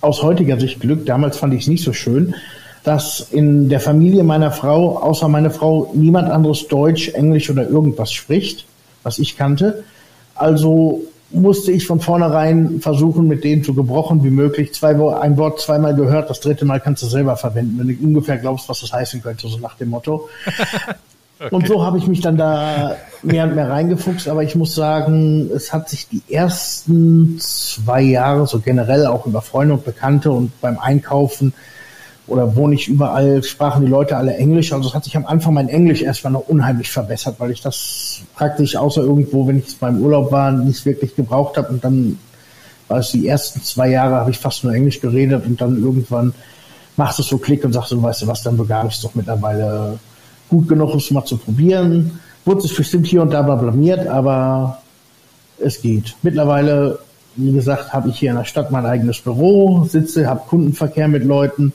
aus 0.00 0.22
heutiger 0.22 0.58
Sicht 0.58 0.80
Glück, 0.80 1.06
damals 1.06 1.38
fand 1.38 1.54
ich 1.54 1.62
es 1.62 1.68
nicht 1.68 1.84
so 1.84 1.92
schön, 1.92 2.34
dass 2.82 3.20
in 3.20 3.68
der 3.68 3.80
Familie 3.80 4.22
meiner 4.22 4.50
Frau, 4.50 4.98
außer 4.98 5.28
meine 5.28 5.50
Frau, 5.50 5.90
niemand 5.94 6.30
anderes 6.30 6.68
Deutsch, 6.68 7.08
Englisch 7.08 7.48
oder 7.50 7.68
irgendwas 7.68 8.12
spricht, 8.12 8.66
was 9.02 9.18
ich 9.18 9.36
kannte. 9.36 9.84
Also 10.34 11.02
musste 11.30 11.72
ich 11.72 11.86
von 11.86 12.00
vornherein 12.00 12.80
versuchen, 12.80 13.26
mit 13.26 13.44
denen 13.44 13.64
so 13.64 13.74
gebrochen 13.74 14.22
wie 14.22 14.30
möglich, 14.30 14.72
zwei, 14.72 14.94
ein 15.20 15.36
Wort 15.36 15.60
zweimal 15.60 15.94
gehört, 15.94 16.30
das 16.30 16.40
dritte 16.40 16.64
Mal 16.64 16.80
kannst 16.80 17.02
du 17.02 17.06
selber 17.06 17.36
verwenden, 17.36 17.78
wenn 17.78 17.88
du 17.88 18.06
ungefähr 18.06 18.38
glaubst, 18.38 18.68
was 18.68 18.80
das 18.80 18.92
heißen 18.92 19.22
könnte, 19.22 19.48
so 19.48 19.58
nach 19.58 19.76
dem 19.76 19.90
Motto. 19.90 20.28
Okay. 21.40 21.52
Und 21.52 21.66
so 21.66 21.84
habe 21.84 21.98
ich 21.98 22.06
mich 22.06 22.20
dann 22.20 22.36
da 22.36 22.96
mehr 23.22 23.44
und 23.44 23.56
mehr 23.56 23.68
reingefuchst, 23.68 24.28
aber 24.28 24.44
ich 24.44 24.54
muss 24.54 24.74
sagen, 24.74 25.50
es 25.52 25.72
hat 25.72 25.88
sich 25.88 26.08
die 26.08 26.22
ersten 26.30 27.38
zwei 27.40 28.02
Jahre 28.02 28.46
so 28.46 28.60
generell 28.60 29.06
auch 29.06 29.26
über 29.26 29.42
Freunde 29.42 29.74
und 29.74 29.84
Bekannte 29.84 30.30
und 30.30 30.58
beim 30.60 30.78
Einkaufen 30.78 31.52
oder 32.26 32.56
wo 32.56 32.66
nicht 32.68 32.88
überall 32.88 33.42
sprachen 33.42 33.84
die 33.84 33.90
Leute 33.90 34.16
alle 34.16 34.36
Englisch. 34.36 34.72
Also 34.72 34.88
es 34.88 34.94
hat 34.94 35.04
sich 35.04 35.16
am 35.16 35.26
Anfang 35.26 35.54
mein 35.54 35.68
Englisch 35.68 36.02
erstmal 36.02 36.32
noch 36.32 36.48
unheimlich 36.48 36.90
verbessert, 36.90 37.36
weil 37.38 37.50
ich 37.50 37.60
das 37.60 38.22
praktisch 38.34 38.76
außer 38.76 39.02
irgendwo, 39.02 39.46
wenn 39.46 39.58
ich 39.58 39.68
es 39.68 39.74
beim 39.74 40.00
Urlaub 40.00 40.32
war, 40.32 40.50
nicht 40.52 40.84
wirklich 40.86 41.14
gebraucht 41.14 41.56
habe. 41.58 41.68
Und 41.68 41.84
dann 41.84 42.18
war 42.88 42.98
es 42.98 43.10
die 43.10 43.28
ersten 43.28 43.62
zwei 43.62 43.90
Jahre, 43.90 44.16
habe 44.16 44.30
ich 44.30 44.38
fast 44.38 44.64
nur 44.64 44.72
Englisch 44.72 45.00
geredet 45.00 45.44
und 45.46 45.60
dann 45.60 45.82
irgendwann 45.82 46.32
machst 46.96 47.18
du 47.18 47.22
so 47.22 47.38
Klick 47.38 47.64
und 47.64 47.72
sagst 47.72 47.92
du, 47.92 48.02
weißt 48.02 48.22
du 48.22 48.26
was, 48.26 48.42
dann 48.42 48.56
Bulgarisch 48.56 48.94
ist 48.94 49.04
doch 49.04 49.14
mittlerweile 49.14 49.98
gut 50.48 50.68
genug, 50.68 50.92
um 50.92 50.98
es 50.98 51.10
mal 51.10 51.24
zu 51.24 51.36
probieren. 51.36 52.20
Wurde 52.44 52.62
sich 52.62 52.76
bestimmt 52.76 53.06
hier 53.06 53.22
und 53.22 53.32
da 53.32 53.42
mal 53.42 53.56
blamiert, 53.56 54.06
aber 54.06 54.78
es 55.58 55.80
geht. 55.80 56.14
Mittlerweile, 56.22 56.98
wie 57.36 57.52
gesagt, 57.52 57.92
habe 57.92 58.10
ich 58.10 58.18
hier 58.18 58.30
in 58.30 58.36
der 58.36 58.44
Stadt 58.44 58.70
mein 58.70 58.86
eigenes 58.86 59.20
Büro, 59.20 59.84
sitze, 59.84 60.26
habe 60.26 60.42
Kundenverkehr 60.46 61.08
mit 61.08 61.24
Leuten. 61.24 61.72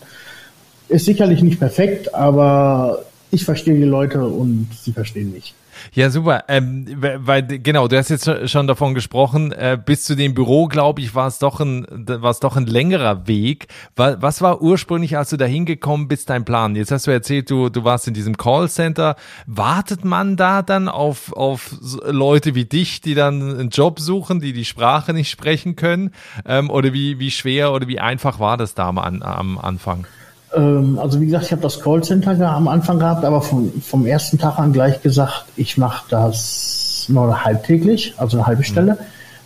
Ist 0.89 1.05
sicherlich 1.05 1.41
nicht 1.41 1.59
perfekt, 1.59 2.13
aber 2.13 3.05
ich 3.31 3.45
verstehe 3.45 3.75
die 3.75 3.83
Leute 3.83 4.25
und 4.25 4.67
sie 4.73 4.91
verstehen 4.91 5.31
mich. 5.31 5.53
Ja, 5.93 6.09
super. 6.09 6.43
Ähm, 6.47 6.85
weil 6.97 7.43
genau, 7.43 7.87
du 7.87 7.97
hast 7.97 8.09
jetzt 8.09 8.49
schon 8.49 8.67
davon 8.67 8.93
gesprochen. 8.93 9.51
Äh, 9.51 9.77
bis 9.83 10.03
zu 10.03 10.15
dem 10.15 10.33
Büro, 10.33 10.67
glaube 10.67 11.01
ich, 11.01 11.15
war 11.15 11.27
es 11.27 11.39
doch 11.39 11.59
ein, 11.59 11.85
war 11.89 12.31
es 12.31 12.39
doch 12.39 12.57
ein 12.57 12.65
längerer 12.65 13.27
Weg. 13.27 13.67
Was 13.95 14.41
war 14.41 14.61
ursprünglich, 14.61 15.17
als 15.17 15.29
du 15.29 15.37
da 15.37 15.45
hingekommen 15.45 16.07
bist, 16.07 16.29
dein 16.29 16.43
Plan? 16.43 16.75
Jetzt 16.75 16.91
hast 16.91 17.07
du 17.07 17.11
erzählt, 17.11 17.49
du, 17.49 17.69
du 17.69 17.83
warst 17.83 18.07
in 18.07 18.13
diesem 18.13 18.37
Callcenter. 18.37 19.15
Wartet 19.45 20.05
man 20.05 20.35
da 20.35 20.61
dann 20.61 20.89
auf, 20.89 21.33
auf 21.33 21.75
Leute 22.05 22.55
wie 22.55 22.65
dich, 22.65 23.01
die 23.01 23.15
dann 23.15 23.41
einen 23.41 23.69
Job 23.69 23.99
suchen, 23.99 24.39
die 24.39 24.53
die 24.53 24.65
Sprache 24.65 25.13
nicht 25.13 25.29
sprechen 25.29 25.75
können? 25.75 26.11
Ähm, 26.45 26.69
oder 26.69 26.93
wie, 26.93 27.19
wie 27.19 27.31
schwer 27.31 27.71
oder 27.71 27.87
wie 27.87 27.99
einfach 27.99 28.39
war 28.39 28.57
das 28.57 28.73
da 28.73 28.89
am, 28.89 28.97
am 28.97 29.57
Anfang? 29.57 30.05
Ähm, 30.53 30.99
also 30.99 31.19
wie 31.21 31.25
gesagt, 31.25 31.45
ich 31.45 31.51
habe 31.51 31.61
das 31.61 31.79
Callcenter 31.79 32.39
am 32.49 32.67
Anfang 32.67 32.99
gehabt, 32.99 33.23
aber 33.23 33.41
vom, 33.41 33.71
vom 33.81 34.05
ersten 34.05 34.37
Tag 34.37 34.57
an 34.57 34.73
gleich 34.73 35.01
gesagt, 35.01 35.45
ich 35.55 35.77
mache 35.77 36.05
das 36.09 37.05
nur 37.07 37.43
halbtäglich, 37.43 38.13
also 38.17 38.37
eine 38.37 38.47
halbe 38.47 38.63
Stelle, 38.63 38.93
mhm. 38.93 38.97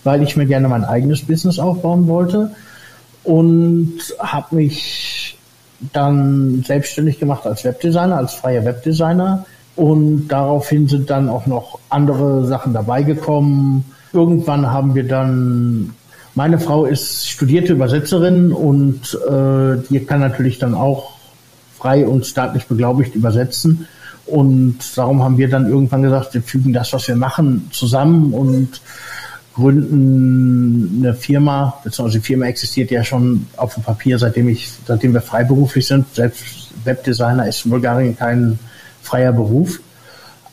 weil 0.04 0.24
ich 0.24 0.36
mir 0.36 0.46
gerne 0.46 0.68
mein 0.68 0.84
eigenes 0.84 1.26
Business 1.26 1.60
aufbauen 1.60 2.08
wollte 2.08 2.52
und 3.24 4.00
habe 4.20 4.56
mich 4.56 5.38
dann 5.92 6.64
selbstständig 6.66 7.20
gemacht 7.20 7.46
als 7.46 7.64
Webdesigner, 7.64 8.18
als 8.18 8.34
freier 8.36 8.64
Webdesigner 8.64 9.46
und 9.76 10.28
daraufhin 10.28 10.88
sind 10.88 11.10
dann 11.10 11.30
auch 11.30 11.46
noch 11.46 11.80
andere 11.90 12.46
Sachen 12.46 12.74
dabei 12.74 13.04
gekommen. 13.04 13.86
Irgendwann 14.14 14.72
haben 14.72 14.96
wir 14.96 15.08
dann 15.08 15.94
meine 16.36 16.60
Frau 16.60 16.86
ist 16.86 17.30
studierte 17.30 17.74
Übersetzerin 17.74 18.52
und 18.52 19.18
äh, 19.30 19.78
die 19.90 20.00
kann 20.06 20.20
natürlich 20.20 20.60
dann 20.60 20.74
auch 20.74 21.12
frei 21.78 22.08
und 22.08 22.26
staatlich 22.26 22.66
beglaubigt 22.66 23.16
übersetzen. 23.16 23.88
Und 24.26 24.78
darum 24.96 25.22
haben 25.22 25.38
wir 25.38 25.50
dann 25.50 25.68
irgendwann 25.68 26.02
gesagt, 26.02 26.34
wir 26.34 26.42
fügen 26.42 26.74
das, 26.74 26.94
was 26.94 27.08
wir 27.08 27.16
machen, 27.16 27.70
zusammen 27.72 28.34
und 28.34 28.82
gründen 29.54 31.04
eine 31.04 31.14
Firma, 31.14 31.78
beziehungsweise 31.84 32.20
die 32.20 32.26
Firma 32.26 32.46
existiert 32.46 32.90
ja 32.90 33.04
schon 33.04 33.46
auf 33.58 33.76
dem 33.76 33.84
Papier, 33.84 34.18
seitdem 34.18 34.50
ich, 34.50 34.72
seitdem 34.88 35.14
wir 35.14 35.22
freiberuflich 35.22 35.86
sind. 35.86 36.06
Selbst 36.16 36.70
Webdesigner 36.84 37.48
ist 37.48 37.66
in 37.66 37.72
Bulgarien 37.72 38.18
kein 38.18 38.58
freier 39.02 39.34
Beruf. 39.34 39.80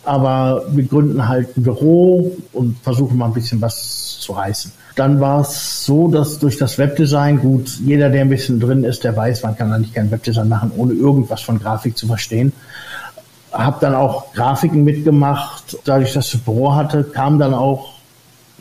Aber 0.05 0.65
wir 0.73 0.85
gründen 0.85 1.29
halt 1.29 1.57
ein 1.57 1.63
Büro 1.63 2.37
und 2.53 2.77
versuchen 2.83 3.17
mal 3.17 3.27
ein 3.27 3.35
bisschen 3.35 3.61
was 3.61 4.19
zu 4.21 4.33
reißen. 4.33 4.73
Dann 5.01 5.19
war 5.19 5.41
es 5.41 5.87
so, 5.87 6.09
dass 6.09 6.41
durch 6.41 6.59
das 6.59 6.77
Webdesign, 6.77 7.41
gut, 7.41 7.71
jeder, 7.83 8.11
der 8.11 8.21
ein 8.21 8.29
bisschen 8.29 8.61
drin 8.61 8.85
ist, 8.85 9.03
der 9.03 9.17
weiß, 9.17 9.43
man 9.45 9.57
kann 9.57 9.73
eigentlich 9.73 9.95
kein 9.95 10.11
Webdesign 10.11 10.47
machen, 10.47 10.73
ohne 10.77 10.93
irgendwas 10.93 11.41
von 11.41 11.59
Grafik 11.59 11.97
zu 11.97 12.07
verstehen. 12.07 12.53
Hab 13.51 13.81
dann 13.81 13.95
auch 13.95 14.35
Grafiken 14.35 14.85
mitgemacht. 14.85 15.79
Dadurch, 15.87 16.13
dass 16.13 16.27
ich 16.27 16.33
das 16.33 16.41
Büro 16.43 16.75
hatte, 16.75 17.03
kamen 17.03 17.39
dann 17.39 17.55
auch 17.55 17.95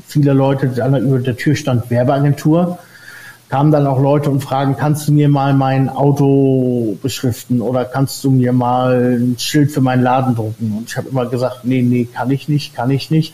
viele 0.07 0.31
Leute, 0.31 0.69
die 0.69 0.79
über 0.79 1.19
der 1.19 1.35
Tür 1.35 1.57
stand 1.57 1.89
Werbeagentur 1.89 2.79
kamen 3.49 3.71
dann 3.71 3.87
auch 3.87 3.99
Leute 3.99 4.29
und 4.29 4.41
fragen, 4.41 4.75
kannst 4.77 5.07
du 5.07 5.11
mir 5.11 5.27
mal 5.27 5.55
mein 5.55 5.89
Auto 5.89 6.97
beschriften 7.01 7.61
oder 7.61 7.83
kannst 7.83 8.23
du 8.23 8.29
mir 8.29 8.53
mal 8.53 9.17
ein 9.19 9.39
Schild 9.39 9.71
für 9.71 9.81
meinen 9.81 10.03
Laden 10.03 10.35
drucken? 10.35 10.75
Und 10.77 10.89
ich 10.89 10.97
habe 10.97 11.09
immer 11.09 11.25
gesagt, 11.25 11.65
nee, 11.65 11.81
nee, 11.81 12.05
kann 12.05 12.29
ich 12.29 12.47
nicht, 12.47 12.75
kann 12.75 12.91
ich 12.91 13.09
nicht. 13.09 13.33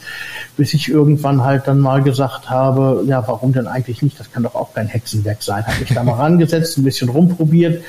Bis 0.55 0.73
ich 0.73 0.87
irgendwann 0.87 1.43
halt 1.43 1.67
dann 1.67 1.79
mal 1.79 2.01
gesagt 2.01 2.49
habe, 2.49 3.03
ja, 3.05 3.27
warum 3.27 3.51
denn 3.51 3.67
eigentlich 3.67 4.01
nicht? 4.01 4.17
Das 4.17 4.31
kann 4.31 4.43
doch 4.43 4.55
auch 4.55 4.73
kein 4.73 4.87
Hexenwerk 4.87 5.43
sein. 5.43 5.67
Habe 5.67 5.81
mich 5.81 5.93
da 5.93 6.01
mal 6.01 6.13
rangesetzt, 6.17 6.77
ein 6.77 6.85
bisschen 6.85 7.09
rumprobiert, 7.09 7.83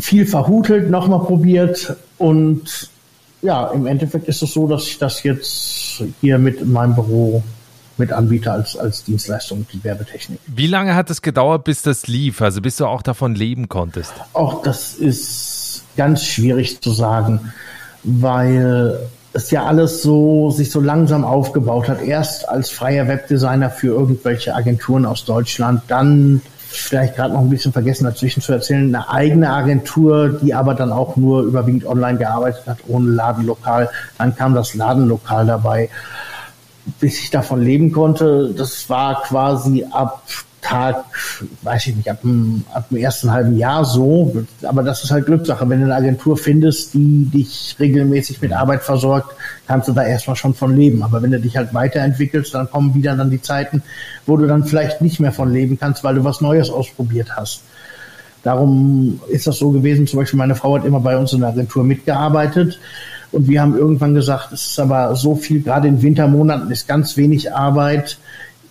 viel 0.00 0.24
verhutelt, 0.24 0.88
nochmal 0.88 1.20
probiert 1.20 1.94
und 2.16 2.88
ja, 3.42 3.68
im 3.68 3.86
Endeffekt 3.86 4.28
ist 4.28 4.42
es 4.42 4.52
so, 4.52 4.66
dass 4.66 4.84
ich 4.84 4.98
das 4.98 5.22
jetzt 5.22 6.02
hier 6.20 6.38
mit 6.38 6.60
in 6.60 6.72
meinem 6.72 6.94
Büro 6.94 7.42
mit 8.00 8.12
anbiete 8.12 8.50
als, 8.50 8.76
als 8.76 9.04
Dienstleistung, 9.04 9.66
die 9.72 9.84
Werbetechnik. 9.84 10.40
Wie 10.46 10.66
lange 10.66 10.96
hat 10.96 11.08
es 11.10 11.22
gedauert, 11.22 11.62
bis 11.62 11.82
das 11.82 12.08
lief? 12.08 12.42
Also 12.42 12.60
bis 12.60 12.76
du 12.76 12.86
auch 12.86 13.02
davon 13.02 13.36
leben 13.36 13.68
konntest? 13.68 14.12
Auch 14.32 14.62
das 14.62 14.94
ist 14.94 15.84
ganz 15.96 16.24
schwierig 16.24 16.80
zu 16.80 16.90
sagen, 16.90 17.52
weil 18.02 18.98
es 19.32 19.50
ja 19.52 19.64
alles 19.64 20.02
so 20.02 20.50
sich 20.50 20.70
so 20.70 20.80
langsam 20.80 21.24
aufgebaut 21.24 21.88
hat. 21.88 22.02
Erst 22.02 22.48
als 22.48 22.70
freier 22.70 23.06
Webdesigner 23.06 23.70
für 23.70 23.88
irgendwelche 23.88 24.54
Agenturen 24.54 25.06
aus 25.06 25.24
Deutschland, 25.24 25.82
dann 25.86 26.42
vielleicht 26.70 27.16
gerade 27.16 27.34
noch 27.34 27.40
ein 27.40 27.50
bisschen 27.50 27.72
vergessen 27.72 28.04
dazwischen 28.04 28.42
zu 28.42 28.52
erzählen, 28.52 28.94
eine 28.94 29.08
eigene 29.10 29.52
Agentur, 29.52 30.28
die 30.40 30.54
aber 30.54 30.74
dann 30.74 30.92
auch 30.92 31.16
nur 31.16 31.42
überwiegend 31.42 31.84
online 31.84 32.18
gearbeitet 32.18 32.62
hat, 32.66 32.78
ohne 32.86 33.10
Ladenlokal. 33.10 33.90
Dann 34.18 34.34
kam 34.36 34.54
das 34.54 34.74
Ladenlokal 34.74 35.46
dabei 35.46 35.90
bis 36.98 37.20
ich 37.20 37.30
davon 37.30 37.62
leben 37.62 37.92
konnte, 37.92 38.52
das 38.56 38.88
war 38.88 39.22
quasi 39.22 39.84
ab 39.90 40.22
Tag, 40.60 41.04
weiß 41.62 41.86
ich 41.86 41.96
nicht, 41.96 42.10
ab 42.10 42.20
dem, 42.22 42.64
ab 42.72 42.88
dem 42.90 42.98
ersten 42.98 43.30
halben 43.32 43.56
Jahr 43.56 43.84
so. 43.84 44.44
Aber 44.62 44.82
das 44.82 45.02
ist 45.04 45.10
halt 45.10 45.26
Glückssache. 45.26 45.68
Wenn 45.68 45.80
du 45.80 45.86
eine 45.86 45.94
Agentur 45.94 46.36
findest, 46.36 46.94
die 46.94 47.24
dich 47.24 47.76
regelmäßig 47.78 48.40
mit 48.42 48.52
Arbeit 48.52 48.82
versorgt, 48.82 49.34
kannst 49.66 49.88
du 49.88 49.92
da 49.92 50.04
erstmal 50.04 50.36
schon 50.36 50.54
von 50.54 50.76
leben. 50.76 51.02
Aber 51.02 51.22
wenn 51.22 51.30
du 51.30 51.40
dich 51.40 51.56
halt 51.56 51.72
weiterentwickelst, 51.72 52.54
dann 52.54 52.70
kommen 52.70 52.94
wieder 52.94 53.16
dann 53.16 53.30
die 53.30 53.40
Zeiten, 53.40 53.82
wo 54.26 54.36
du 54.36 54.46
dann 54.46 54.64
vielleicht 54.64 55.00
nicht 55.00 55.18
mehr 55.18 55.32
von 55.32 55.52
leben 55.52 55.78
kannst, 55.78 56.04
weil 56.04 56.16
du 56.16 56.24
was 56.24 56.40
Neues 56.40 56.70
ausprobiert 56.70 57.36
hast. 57.36 57.62
Darum 58.42 59.20
ist 59.28 59.46
das 59.46 59.58
so 59.58 59.70
gewesen. 59.70 60.06
Zum 60.06 60.18
Beispiel 60.18 60.38
meine 60.38 60.54
Frau 60.54 60.76
hat 60.76 60.84
immer 60.84 61.00
bei 61.00 61.16
uns 61.16 61.32
in 61.32 61.40
der 61.40 61.50
Agentur 61.50 61.84
mitgearbeitet. 61.84 62.78
Und 63.32 63.48
wir 63.48 63.60
haben 63.60 63.76
irgendwann 63.76 64.14
gesagt, 64.14 64.52
es 64.52 64.66
ist 64.66 64.80
aber 64.80 65.14
so 65.14 65.34
viel, 65.34 65.62
gerade 65.62 65.88
in 65.88 66.02
Wintermonaten 66.02 66.70
ist 66.70 66.88
ganz 66.88 67.16
wenig 67.16 67.54
Arbeit, 67.54 68.18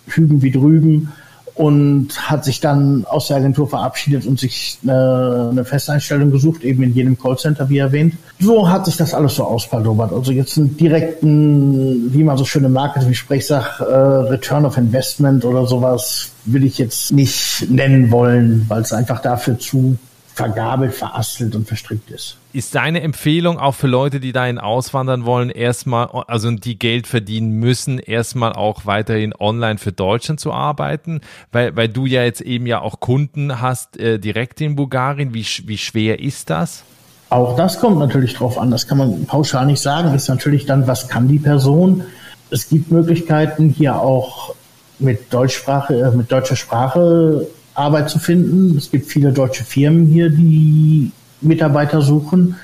hüben 0.06 0.42
wie 0.42 0.50
drüben 0.50 1.12
und 1.60 2.08
hat 2.30 2.44
sich 2.44 2.60
dann 2.60 3.04
aus 3.04 3.28
der 3.28 3.36
Agentur 3.36 3.68
verabschiedet 3.68 4.24
und 4.24 4.40
sich 4.40 4.78
eine, 4.82 5.48
eine 5.50 5.64
Festeinstellung 5.64 6.30
gesucht, 6.30 6.64
eben 6.64 6.82
in 6.82 6.94
jedem 6.94 7.18
Callcenter, 7.18 7.68
wie 7.68 7.76
erwähnt. 7.76 8.14
So 8.38 8.68
hat 8.70 8.86
sich 8.86 8.96
das 8.96 9.12
alles 9.12 9.34
so 9.34 9.44
auspaldobert. 9.44 10.10
Also 10.10 10.32
jetzt 10.32 10.56
einen 10.56 10.76
direkten, 10.78 12.14
wie 12.14 12.24
man 12.24 12.38
so 12.38 12.46
schön 12.46 12.64
im 12.64 12.72
Marketing-Gespräch 12.72 13.46
sagt, 13.46 13.80
äh, 13.80 13.84
Return 13.84 14.64
of 14.64 14.78
Investment 14.78 15.44
oder 15.44 15.66
sowas 15.66 16.30
will 16.46 16.64
ich 16.64 16.78
jetzt 16.78 17.12
nicht 17.12 17.66
nennen 17.68 18.10
wollen, 18.10 18.64
weil 18.68 18.80
es 18.80 18.94
einfach 18.94 19.20
dafür 19.20 19.58
zu 19.58 19.98
vergabelt, 20.40 20.94
verastelt 20.94 21.54
und 21.54 21.68
verstrickt 21.68 22.10
ist. 22.10 22.36
Ist 22.52 22.74
deine 22.74 23.02
Empfehlung 23.02 23.58
auch 23.58 23.74
für 23.74 23.86
Leute, 23.86 24.20
die 24.20 24.32
dahin 24.32 24.58
auswandern 24.58 25.24
wollen, 25.24 25.50
erstmal, 25.50 26.06
also 26.26 26.50
die 26.50 26.78
Geld 26.78 27.06
verdienen 27.06 27.52
müssen, 27.52 27.98
erstmal 27.98 28.54
auch 28.54 28.86
weiterhin 28.86 29.34
online 29.38 29.78
für 29.78 29.92
Deutschland 29.92 30.40
zu 30.40 30.52
arbeiten? 30.52 31.20
Weil, 31.52 31.76
weil 31.76 31.88
du 31.88 32.06
ja 32.06 32.24
jetzt 32.24 32.40
eben 32.40 32.66
ja 32.66 32.80
auch 32.80 33.00
Kunden 33.00 33.60
hast 33.60 33.98
äh, 33.98 34.18
direkt 34.18 34.60
in 34.60 34.76
Bulgarien. 34.76 35.34
Wie, 35.34 35.46
wie 35.66 35.78
schwer 35.78 36.20
ist 36.20 36.50
das? 36.50 36.84
Auch 37.28 37.56
das 37.56 37.78
kommt 37.78 37.98
natürlich 37.98 38.34
drauf 38.34 38.58
an. 38.58 38.70
Das 38.70 38.88
kann 38.88 38.98
man 38.98 39.26
pauschal 39.26 39.66
nicht 39.66 39.80
sagen. 39.80 40.14
Ist 40.14 40.28
natürlich 40.28 40.66
dann, 40.66 40.86
was 40.86 41.08
kann 41.08 41.28
die 41.28 41.38
Person? 41.38 42.02
Es 42.50 42.68
gibt 42.68 42.90
Möglichkeiten, 42.90 43.68
hier 43.68 44.00
auch 44.00 44.54
mit 44.98 45.32
Deutschsprache, 45.32 45.94
äh, 46.00 46.10
mit 46.10 46.32
deutscher 46.32 46.56
Sprache 46.56 47.46
Arbeit 47.80 48.10
zu 48.10 48.18
finden. 48.18 48.76
Es 48.76 48.90
gibt 48.90 49.06
viele 49.06 49.32
deutsche 49.32 49.64
Firmen 49.64 50.06
hier, 50.06 50.30
die 50.30 51.12
Mitarbeiter 51.40 52.02
suchen. 52.02 52.56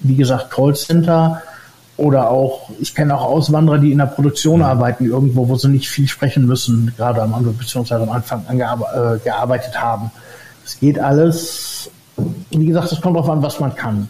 Wie 0.00 0.16
gesagt, 0.16 0.50
Callcenter 0.50 1.42
oder 1.96 2.30
auch, 2.30 2.70
ich 2.80 2.94
kenne 2.94 3.16
auch 3.16 3.24
Auswanderer, 3.24 3.78
die 3.78 3.92
in 3.92 3.98
der 3.98 4.06
Produktion 4.06 4.58
mhm. 4.58 4.64
arbeiten, 4.64 5.06
irgendwo, 5.06 5.48
wo 5.48 5.56
sie 5.56 5.68
nicht 5.68 5.88
viel 5.88 6.08
sprechen 6.08 6.46
müssen, 6.46 6.92
gerade 6.96 7.22
am 7.22 7.34
Anfang, 7.34 7.56
beziehungsweise 7.56 8.02
am 8.02 8.10
Anfang 8.10 8.44
äh, 8.48 9.18
gearbeitet 9.22 9.80
haben. 9.80 10.10
Es 10.64 10.78
geht 10.78 10.98
alles. 10.98 11.90
Wie 12.50 12.66
gesagt, 12.66 12.92
es 12.92 13.00
kommt 13.00 13.16
darauf 13.16 13.30
an, 13.30 13.42
was 13.42 13.58
man 13.60 13.74
kann. 13.74 14.08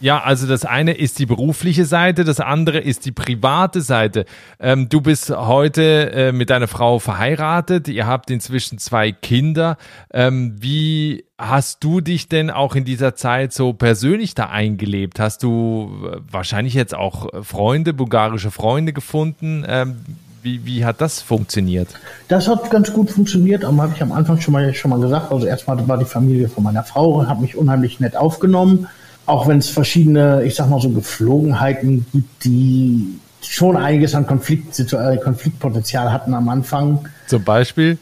Ja, 0.00 0.22
also 0.22 0.46
das 0.46 0.64
eine 0.64 0.92
ist 0.92 1.18
die 1.18 1.26
berufliche 1.26 1.84
Seite, 1.84 2.22
das 2.22 2.38
andere 2.38 2.78
ist 2.78 3.04
die 3.04 3.10
private 3.10 3.80
Seite. 3.80 4.26
Ähm, 4.60 4.88
du 4.88 5.00
bist 5.00 5.30
heute 5.30 6.12
äh, 6.12 6.32
mit 6.32 6.50
deiner 6.50 6.68
Frau 6.68 7.00
verheiratet, 7.00 7.88
ihr 7.88 8.06
habt 8.06 8.30
inzwischen 8.30 8.78
zwei 8.78 9.10
Kinder. 9.10 9.76
Ähm, 10.12 10.54
wie 10.60 11.24
hast 11.36 11.82
du 11.82 12.00
dich 12.00 12.28
denn 12.28 12.48
auch 12.48 12.76
in 12.76 12.84
dieser 12.84 13.16
Zeit 13.16 13.52
so 13.52 13.72
persönlich 13.72 14.36
da 14.36 14.46
eingelebt? 14.46 15.18
Hast 15.18 15.42
du 15.42 15.90
äh, 16.04 16.18
wahrscheinlich 16.30 16.74
jetzt 16.74 16.94
auch 16.94 17.26
Freunde, 17.42 17.92
bulgarische 17.92 18.52
Freunde 18.52 18.92
gefunden? 18.92 19.64
Ähm, 19.66 19.96
wie, 20.44 20.64
wie 20.64 20.84
hat 20.84 21.00
das 21.00 21.20
funktioniert? 21.20 21.88
Das 22.28 22.46
hat 22.46 22.70
ganz 22.70 22.92
gut 22.92 23.10
funktioniert, 23.10 23.64
aber 23.64 23.82
habe 23.82 23.94
ich 23.96 24.02
am 24.02 24.12
Anfang 24.12 24.40
schon 24.40 24.52
mal, 24.52 24.72
schon 24.74 24.92
mal 24.92 25.00
gesagt. 25.00 25.32
Also 25.32 25.48
erstmal 25.48 25.88
war 25.88 25.98
die 25.98 26.04
Familie 26.04 26.48
von 26.48 26.62
meiner 26.62 26.84
Frau 26.84 27.26
hat 27.26 27.40
mich 27.40 27.56
unheimlich 27.56 27.98
nett 27.98 28.16
aufgenommen 28.16 28.86
auch 29.28 29.46
wenn 29.46 29.58
es 29.58 29.68
verschiedene, 29.68 30.42
ich 30.44 30.54
sag 30.54 30.68
mal 30.68 30.80
so 30.80 30.90
Geflogenheiten 30.90 32.06
gibt, 32.12 32.44
die 32.44 33.18
schon 33.42 33.76
einiges 33.76 34.14
an 34.14 34.26
Konflikt, 34.26 34.78
äh, 34.92 35.16
Konfliktpotenzial 35.18 36.12
hatten 36.12 36.34
am 36.34 36.48
Anfang. 36.48 37.08
Zum 37.26 37.44
Beispiel? 37.44 37.98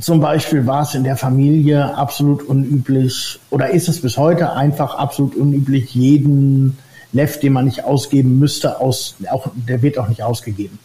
Zum 0.00 0.20
Beispiel 0.20 0.66
war 0.66 0.82
es 0.82 0.94
in 0.94 1.04
der 1.04 1.16
Familie 1.16 1.94
absolut 1.96 2.42
unüblich 2.44 3.38
oder 3.50 3.70
ist 3.70 3.88
es 3.88 4.00
bis 4.00 4.16
heute 4.16 4.52
einfach 4.52 4.94
absolut 4.94 5.34
unüblich, 5.34 5.94
jeden 5.94 6.78
Leff, 7.12 7.40
den 7.40 7.52
man 7.52 7.66
nicht 7.66 7.84
ausgeben 7.84 8.38
müsste, 8.38 8.80
aus, 8.80 9.16
auch, 9.30 9.48
der 9.54 9.82
wird 9.82 9.98
auch 9.98 10.08
nicht 10.08 10.22
ausgegeben. 10.22 10.78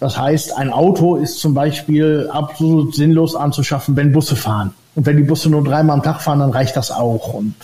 Das 0.00 0.16
heißt, 0.16 0.56
ein 0.56 0.70
Auto 0.70 1.16
ist 1.16 1.38
zum 1.40 1.54
Beispiel 1.54 2.28
absolut 2.32 2.94
sinnlos 2.94 3.36
anzuschaffen, 3.36 3.96
wenn 3.96 4.12
Busse 4.12 4.36
fahren. 4.36 4.72
Und 4.94 5.06
wenn 5.06 5.16
die 5.16 5.22
Busse 5.22 5.50
nur 5.50 5.62
dreimal 5.62 5.96
am 5.96 6.02
Tag 6.02 6.22
fahren, 6.22 6.38
dann 6.38 6.50
reicht 6.50 6.76
das 6.76 6.90
auch. 6.90 7.34
Und 7.34 7.54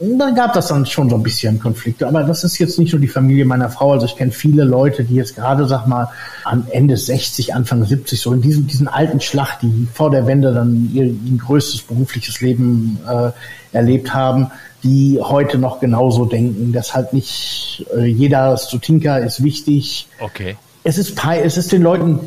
dann 0.00 0.34
gab 0.34 0.54
das 0.54 0.68
dann 0.68 0.86
schon 0.86 1.10
so 1.10 1.16
ein 1.16 1.22
bisschen 1.22 1.60
Konflikte. 1.60 2.08
Aber 2.08 2.22
das 2.22 2.42
ist 2.42 2.58
jetzt 2.58 2.78
nicht 2.78 2.92
nur 2.92 3.00
die 3.00 3.08
Familie 3.08 3.44
meiner 3.44 3.68
Frau. 3.68 3.92
Also 3.92 4.06
ich 4.06 4.16
kenne 4.16 4.32
viele 4.32 4.64
Leute, 4.64 5.04
die 5.04 5.14
jetzt 5.14 5.36
gerade, 5.36 5.66
sag 5.66 5.86
mal, 5.86 6.08
am 6.44 6.66
Ende 6.70 6.96
60, 6.96 7.54
Anfang 7.54 7.84
70, 7.84 8.18
so 8.18 8.32
in 8.32 8.40
diesem, 8.40 8.66
diesen 8.66 8.88
alten 8.88 9.20
Schlag, 9.20 9.60
die 9.60 9.86
vor 9.92 10.10
der 10.10 10.26
Wende 10.26 10.54
dann 10.54 10.90
ihr, 10.94 11.04
ihr 11.04 11.38
größtes 11.38 11.82
berufliches 11.82 12.40
Leben 12.40 12.98
äh, 13.06 13.30
erlebt 13.76 14.14
haben, 14.14 14.50
die 14.82 15.18
heute 15.20 15.58
noch 15.58 15.80
genauso 15.80 16.24
denken, 16.24 16.72
dass 16.72 16.94
halt 16.94 17.12
nicht 17.12 17.84
äh, 17.94 18.06
jeder 18.06 18.56
Stutinka 18.56 19.18
ist 19.18 19.44
wichtig. 19.44 20.08
Okay. 20.18 20.56
Es 20.82 20.96
ist, 20.96 21.18
es 21.22 21.58
ist 21.58 21.72
den 21.72 21.82
Leuten 21.82 22.20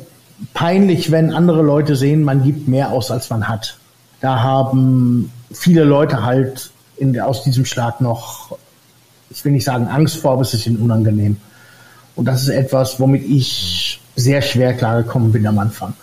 peinlich, 0.54 1.10
wenn 1.10 1.34
andere 1.34 1.64
Leute 1.64 1.96
sehen, 1.96 2.24
man 2.24 2.44
gibt 2.44 2.68
mehr 2.68 2.92
aus, 2.92 3.10
als 3.10 3.32
man 3.32 3.48
hat. 3.48 3.78
Da 4.22 4.42
haben 4.42 5.32
viele 5.52 5.84
Leute 5.86 6.24
halt 6.24 6.70
in, 7.04 7.20
aus 7.20 7.44
diesem 7.44 7.66
Schlag 7.66 8.02
noch, 8.02 8.58
ich 9.30 9.44
will 9.46 9.52
nicht 9.52 9.66
sagen 9.66 9.88
Angst 9.88 10.18
vor, 10.18 10.32
aber 10.32 10.42
es 10.42 10.54
ist 10.54 10.66
ihnen 10.66 10.78
unangenehm. 10.78 11.38
Und 12.16 12.26
das 12.26 12.44
ist 12.44 12.50
etwas, 12.50 13.00
womit 13.00 13.24
ich 13.24 14.00
sehr 14.16 14.42
schwer 14.42 14.74
klargekommen 14.74 15.32
bin 15.32 15.46
am 15.48 15.60
Anfang. 15.60 15.94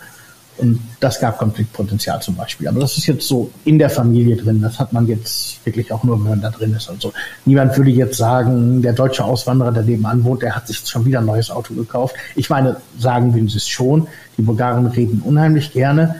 Und 0.57 0.79
das 0.99 1.19
gab 1.19 1.39
Konfliktpotenzial 1.39 2.21
zum 2.21 2.35
Beispiel. 2.35 2.67
Aber 2.67 2.81
das 2.81 2.97
ist 2.97 3.07
jetzt 3.07 3.27
so 3.27 3.49
in 3.65 3.79
der 3.79 3.89
Familie 3.89 4.35
drin. 4.35 4.61
Das 4.61 4.77
hat 4.79 4.93
man 4.93 5.07
jetzt 5.07 5.65
wirklich 5.65 5.91
auch 5.91 6.03
nur, 6.03 6.19
wenn 6.19 6.29
man 6.29 6.41
da 6.41 6.51
drin 6.51 6.75
ist. 6.75 6.87
Also 6.87 7.13
niemand 7.45 7.75
würde 7.77 7.89
jetzt 7.89 8.17
sagen, 8.17 8.81
der 8.81 8.93
deutsche 8.93 9.23
Auswanderer, 9.23 9.71
der 9.71 9.83
nebenan 9.83 10.23
wohnt, 10.23 10.43
der 10.43 10.55
hat 10.55 10.67
sich 10.67 10.77
schon 10.77 11.05
wieder 11.05 11.19
ein 11.19 11.25
neues 11.25 11.49
Auto 11.49 11.73
gekauft. 11.73 12.15
Ich 12.35 12.49
meine, 12.49 12.75
sagen 12.99 13.33
wir 13.33 13.43
es 13.43 13.67
schon. 13.67 14.07
Die 14.37 14.43
Bulgaren 14.43 14.85
reden 14.85 15.23
unheimlich 15.25 15.71
gerne. 15.71 16.17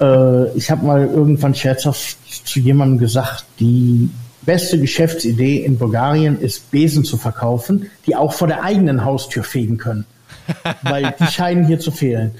Äh, 0.00 0.56
ich 0.56 0.70
habe 0.70 0.86
mal 0.86 1.06
irgendwann 1.06 1.54
scherzhaft 1.54 2.16
zu 2.46 2.60
jemandem 2.60 2.98
gesagt, 2.98 3.44
die 3.60 4.10
beste 4.42 4.80
Geschäftsidee 4.80 5.58
in 5.64 5.78
Bulgarien 5.78 6.40
ist, 6.40 6.70
Besen 6.70 7.04
zu 7.04 7.16
verkaufen, 7.16 7.90
die 8.06 8.16
auch 8.16 8.32
vor 8.32 8.48
der 8.48 8.62
eigenen 8.62 9.04
Haustür 9.04 9.44
fegen 9.44 9.76
können. 9.76 10.06
Weil 10.82 11.14
die 11.20 11.26
scheinen 11.26 11.66
hier 11.66 11.78
zu 11.78 11.90
fehlen. 11.90 12.32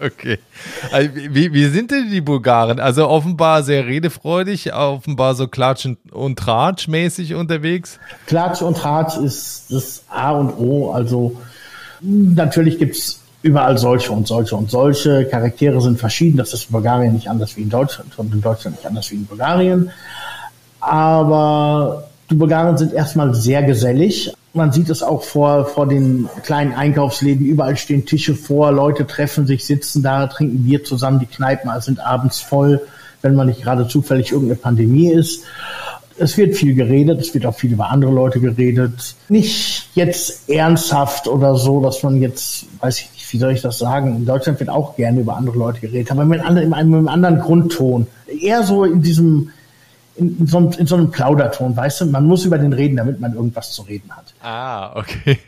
Okay. 0.00 0.38
Also, 0.92 1.10
wie, 1.14 1.52
wie 1.52 1.66
sind 1.66 1.90
denn 1.90 2.10
die 2.10 2.20
Bulgaren? 2.20 2.78
Also 2.78 3.08
offenbar 3.08 3.62
sehr 3.62 3.86
redefreudig, 3.86 4.72
offenbar 4.74 5.34
so 5.34 5.48
Klatsch 5.48 5.88
und 6.10 6.38
Tratsch 6.38 6.88
mäßig 6.88 7.34
unterwegs? 7.34 7.98
Klatsch 8.26 8.62
und 8.62 8.76
Tratsch 8.76 9.16
ist 9.16 9.66
das 9.70 10.04
A 10.08 10.32
und 10.32 10.50
O. 10.58 10.92
Also 10.92 11.40
natürlich 12.00 12.78
gibt's 12.78 13.23
überall 13.44 13.76
solche 13.76 14.10
und 14.10 14.26
solche 14.26 14.56
und 14.56 14.70
solche. 14.70 15.26
Charaktere 15.26 15.78
sind 15.82 16.00
verschieden. 16.00 16.38
Das 16.38 16.54
ist 16.54 16.64
in 16.64 16.72
Bulgarien 16.72 17.12
nicht 17.12 17.28
anders 17.28 17.56
wie 17.56 17.62
in 17.62 17.68
Deutschland 17.68 18.18
und 18.18 18.32
in 18.32 18.40
Deutschland 18.40 18.76
nicht 18.78 18.86
anders 18.86 19.10
wie 19.10 19.16
in 19.16 19.26
Bulgarien. 19.26 19.90
Aber 20.80 22.08
die 22.30 22.36
Bulgaren 22.36 22.78
sind 22.78 22.94
erstmal 22.94 23.34
sehr 23.34 23.62
gesellig. 23.62 24.32
Man 24.54 24.72
sieht 24.72 24.88
es 24.88 25.02
auch 25.02 25.22
vor, 25.22 25.66
vor 25.66 25.86
den 25.86 26.26
kleinen 26.42 26.72
Einkaufsläden. 26.72 27.44
Überall 27.44 27.76
stehen 27.76 28.06
Tische 28.06 28.34
vor, 28.34 28.72
Leute 28.72 29.06
treffen 29.06 29.46
sich, 29.46 29.66
sitzen 29.66 30.02
da, 30.02 30.26
trinken 30.26 30.64
Bier 30.64 30.82
zusammen. 30.82 31.20
Die 31.20 31.26
Kneipen 31.26 31.70
sind 31.82 32.00
abends 32.00 32.40
voll, 32.40 32.80
wenn 33.20 33.34
man 33.34 33.48
nicht 33.48 33.62
gerade 33.62 33.86
zufällig 33.88 34.32
irgendeine 34.32 34.58
Pandemie 34.58 35.10
ist. 35.12 35.44
Es 36.16 36.36
wird 36.36 36.54
viel 36.56 36.74
geredet, 36.74 37.20
es 37.20 37.34
wird 37.34 37.44
auch 37.46 37.54
viel 37.54 37.72
über 37.72 37.90
andere 37.90 38.12
Leute 38.12 38.40
geredet. 38.40 39.16
Nicht 39.28 39.88
jetzt 39.94 40.48
ernsthaft 40.48 41.26
oder 41.26 41.56
so, 41.56 41.82
dass 41.82 42.02
man 42.02 42.22
jetzt, 42.22 42.66
weiß 42.80 43.00
ich 43.00 43.12
nicht, 43.12 43.32
wie 43.32 43.38
soll 43.38 43.52
ich 43.52 43.62
das 43.62 43.78
sagen? 43.78 44.16
In 44.16 44.26
Deutschland 44.26 44.60
wird 44.60 44.70
auch 44.70 44.96
gerne 44.96 45.20
über 45.20 45.36
andere 45.36 45.58
Leute 45.58 45.80
geredet, 45.80 46.12
aber 46.12 46.24
mit 46.24 46.40
einem, 46.40 46.68
mit 46.68 46.78
einem 46.78 47.08
anderen 47.08 47.40
Grundton. 47.40 48.06
Eher 48.26 48.62
so 48.62 48.84
in 48.84 49.02
diesem, 49.02 49.50
in, 50.16 50.38
in, 50.38 50.46
so, 50.46 50.58
in 50.78 50.86
so 50.86 50.94
einem 50.94 51.10
Plauderton, 51.10 51.76
weißt 51.76 52.02
du? 52.02 52.06
Man 52.06 52.26
muss 52.26 52.44
über 52.44 52.58
den 52.58 52.72
reden, 52.72 52.96
damit 52.96 53.20
man 53.20 53.34
irgendwas 53.34 53.72
zu 53.72 53.82
reden 53.82 54.10
hat. 54.16 54.34
Ah, 54.40 54.96
okay. 54.96 55.38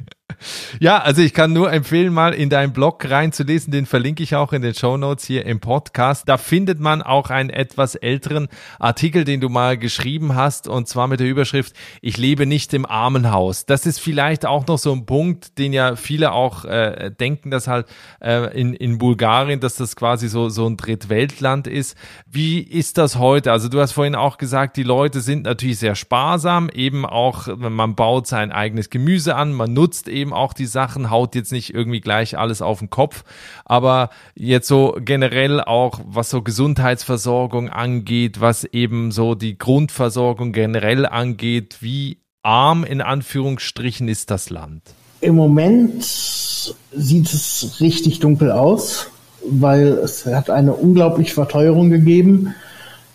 Ja, 0.81 0.99
also 0.99 1.23
ich 1.23 1.33
kann 1.35 1.53
nur 1.53 1.73
empfehlen, 1.73 2.13
mal 2.13 2.35
in 2.35 2.51
deinen 2.51 2.73
Blog 2.73 3.09
reinzulesen. 3.09 3.73
Den 3.73 3.87
verlinke 3.87 4.23
ich 4.23 4.35
auch 4.35 4.53
in 4.53 4.63
den 4.63 4.75
Show 4.75 4.97
Notes 4.97 5.25
hier 5.27 5.47
im 5.47 5.61
Podcast. 5.61 6.29
Da 6.29 6.37
findet 6.37 6.81
man 6.81 7.03
auch 7.03 7.31
einen 7.31 7.51
etwas 7.51 7.95
älteren 7.95 8.49
Artikel, 8.79 9.25
den 9.25 9.41
du 9.41 9.49
mal 9.49 9.77
geschrieben 9.79 10.35
hast, 10.35 10.69
und 10.69 10.89
zwar 10.89 11.09
mit 11.09 11.21
der 11.21 11.29
Überschrift 11.29 11.75
Ich 12.01 12.17
lebe 12.17 12.47
nicht 12.47 12.75
im 12.75 12.87
Armenhaus. 12.87 13.67
Das 13.67 13.87
ist 13.87 13.99
vielleicht 13.99 14.47
auch 14.47 14.67
noch 14.67 14.79
so 14.79 14.93
ein 14.93 15.07
Punkt, 15.07 15.59
den 15.59 15.73
ja 15.73 15.97
viele 15.97 16.33
auch 16.33 16.65
äh, 16.65 17.11
denken, 17.19 17.51
dass 17.51 17.69
halt 17.69 17.87
äh, 18.21 18.59
in, 18.59 18.75
in 18.75 18.99
Bulgarien, 18.99 19.61
dass 19.61 19.77
das 19.77 19.97
quasi 19.97 20.29
so, 20.29 20.49
so 20.49 20.67
ein 20.67 20.77
Drittweltland 20.77 21.67
ist. 21.67 21.97
Wie 22.31 22.61
ist 22.61 22.99
das 22.99 23.17
heute? 23.17 23.53
Also 23.53 23.69
du 23.69 23.81
hast 23.81 23.93
vorhin 23.93 24.15
auch 24.15 24.39
gesagt, 24.39 24.77
die 24.77 24.83
Leute 24.83 25.21
sind 25.21 25.45
natürlich 25.45 25.79
sehr 25.79 25.95
sparsam, 25.95 26.69
eben 26.69 27.07
auch, 27.07 27.49
man 27.57 27.95
baut 27.95 28.27
sein 28.27 28.53
eigenes 28.53 28.91
Gemüse 28.91 29.37
an, 29.37 29.53
man 29.53 29.73
nutzt 29.73 30.09
eben 30.09 30.26
auch 30.33 30.53
die 30.53 30.67
Sachen, 30.67 31.11
haut 31.11 31.35
jetzt 31.35 31.53
nicht 31.53 31.75
irgendwie 31.75 32.01
gleich 32.01 32.39
alles 32.39 32.63
auf 32.63 32.79
den 32.79 32.91
Kopf, 32.91 33.25
aber 33.65 34.11
jetzt 34.35 34.69
so 34.69 34.97
generell 35.01 35.61
auch, 35.61 36.01
was 36.07 36.31
so 36.31 36.43
Gesundheitsversorgung 36.43 37.69
angeht, 37.69 38.41
was 38.41 38.65
eben 38.65 39.11
so 39.13 39.35
die 39.35 39.59
Grundversorgung 39.59 40.53
generell 40.53 41.07
angeht, 41.07 41.79
wie 41.81 42.19
arm 42.43 42.85
in 42.85 43.01
Anführungsstrichen 43.01 44.09
ist 44.09 44.31
das 44.31 44.51
Land? 44.51 44.83
Im 45.21 45.35
Moment 45.35 46.05
sieht 46.05 47.33
es 47.33 47.79
richtig 47.81 48.21
dunkel 48.21 48.53
aus, 48.53 49.09
weil 49.49 49.87
es 49.87 50.27
hat 50.27 50.51
eine 50.51 50.75
unglaubliche 50.75 51.35
Verteuerung 51.35 51.91
gegeben 51.91 52.55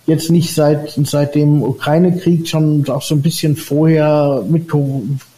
jetzt 0.06 0.30
nicht 0.30 0.54
seit, 0.54 0.92
seit 0.92 1.36
dem 1.36 1.64
Ukraine-Krieg, 1.64 2.48
schon 2.48 2.88
auch 2.90 3.02
so 3.02 3.16
ein 3.16 3.22
bisschen 3.22 3.56
vorher 3.56 4.44
mit, 4.48 4.68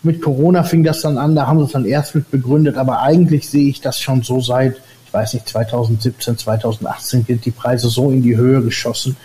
mit 0.04 0.22
Corona 0.22 0.64
fing 0.64 0.84
das 0.84 1.02
dann 1.02 1.18
an, 1.18 1.36
da 1.36 1.48
haben 1.48 1.60
sie 1.60 1.66
es 1.66 1.72
dann 1.72 1.86
erst 1.86 2.14
mit 2.16 2.30
begründet, 2.30 2.78
aber 2.78 3.02
eigentlich 3.02 3.50
sehe 3.50 3.70
ich 3.70 3.82
das 3.82 4.00
schon 4.00 4.22
so 4.22 4.42
seit, 4.42 4.76
ich 5.06 5.14
weiß 5.14 5.34
nicht, 5.34 5.48
2017, 5.48 6.38
2018 6.38 7.26
sind 7.26 7.46
die 7.46 7.52
Preise 7.52 7.88
so 7.90 8.12
in 8.12 8.22
die 8.22 8.36
Höhe 8.36 8.62
geschossen. 8.62 9.16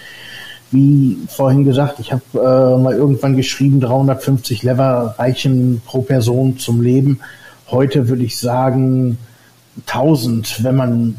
Wie 0.70 1.16
vorhin 1.28 1.64
gesagt, 1.64 1.98
ich 1.98 2.12
habe 2.12 2.22
äh, 2.34 2.82
mal 2.82 2.94
irgendwann 2.94 3.36
geschrieben, 3.36 3.80
350 3.80 4.62
Lever 4.62 5.14
reichen 5.18 5.82
pro 5.84 6.02
Person 6.02 6.58
zum 6.58 6.82
Leben. 6.82 7.20
Heute 7.70 8.08
würde 8.08 8.22
ich 8.22 8.38
sagen 8.38 9.18
1000, 9.86 10.62
wenn 10.62 10.76
man 10.76 11.16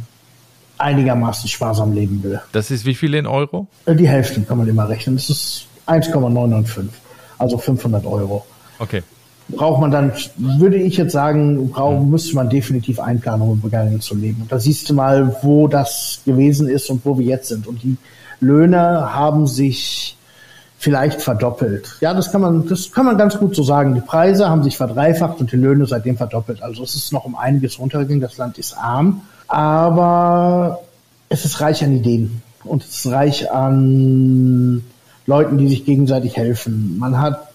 einigermaßen 0.77 1.49
sparsam 1.49 1.93
leben 1.93 2.23
will. 2.23 2.39
Das 2.51 2.71
ist 2.71 2.85
wie 2.85 2.95
viel 2.95 3.13
in 3.15 3.25
Euro? 3.25 3.67
Äh, 3.85 3.95
die 3.95 4.07
Hälfte 4.07 4.41
kann 4.41 4.57
man 4.57 4.67
immer 4.67 4.87
rechnen. 4.87 5.15
Das 5.15 5.29
ist 5.29 5.65
1,995, 5.87 6.89
also 7.37 7.57
500 7.57 8.05
Euro. 8.05 8.45
Okay. 8.77 9.03
Braucht 9.49 9.81
man 9.81 9.91
dann, 9.91 10.13
würde 10.37 10.77
ich 10.77 10.97
jetzt 10.97 11.13
sagen, 11.13 11.69
brauch, 11.69 11.99
müsste 12.03 12.35
man 12.35 12.49
definitiv 12.49 12.99
Einplanung, 12.99 13.51
um 13.51 13.59
Bulgarien 13.59 13.99
zu 13.99 14.15
leben. 14.15 14.43
Und 14.43 14.51
da 14.51 14.59
siehst 14.59 14.89
du 14.89 14.93
mal, 14.93 15.35
wo 15.41 15.67
das 15.67 16.21
gewesen 16.25 16.69
ist 16.69 16.89
und 16.89 17.03
wo 17.03 17.17
wir 17.17 17.25
jetzt 17.25 17.49
sind. 17.49 17.65
Und 17.65 17.81
die 17.81 17.97
Löhne 18.39 19.13
haben 19.13 19.47
sich 19.47 20.15
vielleicht 20.77 21.21
verdoppelt. 21.21 21.97
Ja, 21.99 22.13
das 22.13 22.31
kann 22.31 22.41
man, 22.41 22.67
das 22.67 22.91
kann 22.91 23.05
man 23.05 23.17
ganz 23.17 23.37
gut 23.37 23.55
so 23.55 23.63
sagen. 23.63 23.95
Die 23.95 24.01
Preise 24.01 24.47
haben 24.47 24.63
sich 24.63 24.77
verdreifacht 24.77 25.39
und 25.39 25.51
die 25.51 25.57
Löhne 25.57 25.87
seitdem 25.87 26.15
verdoppelt. 26.15 26.61
Also 26.61 26.83
es 26.83 26.95
ist 26.95 27.11
noch 27.11 27.25
um 27.25 27.35
einiges 27.35 27.79
runtergegangen. 27.79 28.21
Das 28.21 28.37
Land 28.37 28.57
ist 28.57 28.77
arm 28.77 29.21
aber 29.49 30.79
es 31.27 31.43
ist 31.43 31.59
reich 31.59 31.83
an 31.83 31.97
Ideen 31.97 32.41
und 32.63 32.83
es 32.83 33.05
ist 33.05 33.11
reich 33.11 33.51
an 33.51 34.83
Leuten, 35.25 35.57
die 35.57 35.67
sich 35.67 35.85
gegenseitig 35.85 36.37
helfen. 36.37 36.97
Man 36.99 37.19
hat 37.19 37.48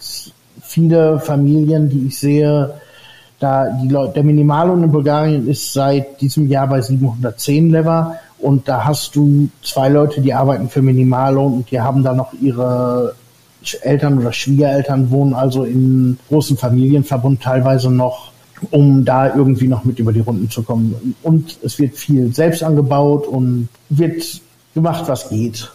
viele 0.74 1.20
Familien, 1.20 1.88
die 1.88 2.08
ich 2.08 2.18
sehe, 2.18 2.74
da 3.38 3.66
die 3.82 3.88
Leute, 3.88 4.14
der 4.14 4.24
Minimallohn 4.24 4.82
in 4.82 4.90
Bulgarien 4.90 5.48
ist 5.48 5.72
seit 5.72 6.20
diesem 6.20 6.48
Jahr 6.48 6.66
bei 6.66 6.80
710 6.80 7.70
Lever 7.70 8.16
und 8.38 8.68
da 8.68 8.84
hast 8.84 9.14
du 9.14 9.48
zwei 9.62 9.88
Leute, 9.88 10.20
die 10.20 10.34
arbeiten 10.34 10.68
für 10.68 10.82
Minimallohn 10.82 11.54
und 11.54 11.70
die 11.70 11.80
haben 11.80 12.02
da 12.02 12.12
noch 12.12 12.32
ihre 12.40 13.14
Eltern 13.82 14.18
oder 14.18 14.32
Schwiegereltern 14.32 15.10
wohnen 15.10 15.32
also 15.32 15.64
in 15.64 16.18
großen 16.28 16.56
Familienverbund 16.56 17.42
teilweise 17.42 17.90
noch 17.90 18.32
um 18.70 19.04
da 19.04 19.34
irgendwie 19.34 19.68
noch 19.68 19.84
mit 19.84 19.98
über 19.98 20.12
die 20.12 20.20
Runden 20.20 20.48
zu 20.48 20.62
kommen. 20.62 21.14
Und 21.22 21.58
es 21.62 21.78
wird 21.78 21.96
viel 21.96 22.34
selbst 22.34 22.62
angebaut 22.62 23.26
und 23.26 23.68
wird 23.90 24.40
gemacht, 24.74 25.04
was 25.06 25.28
geht. 25.28 25.70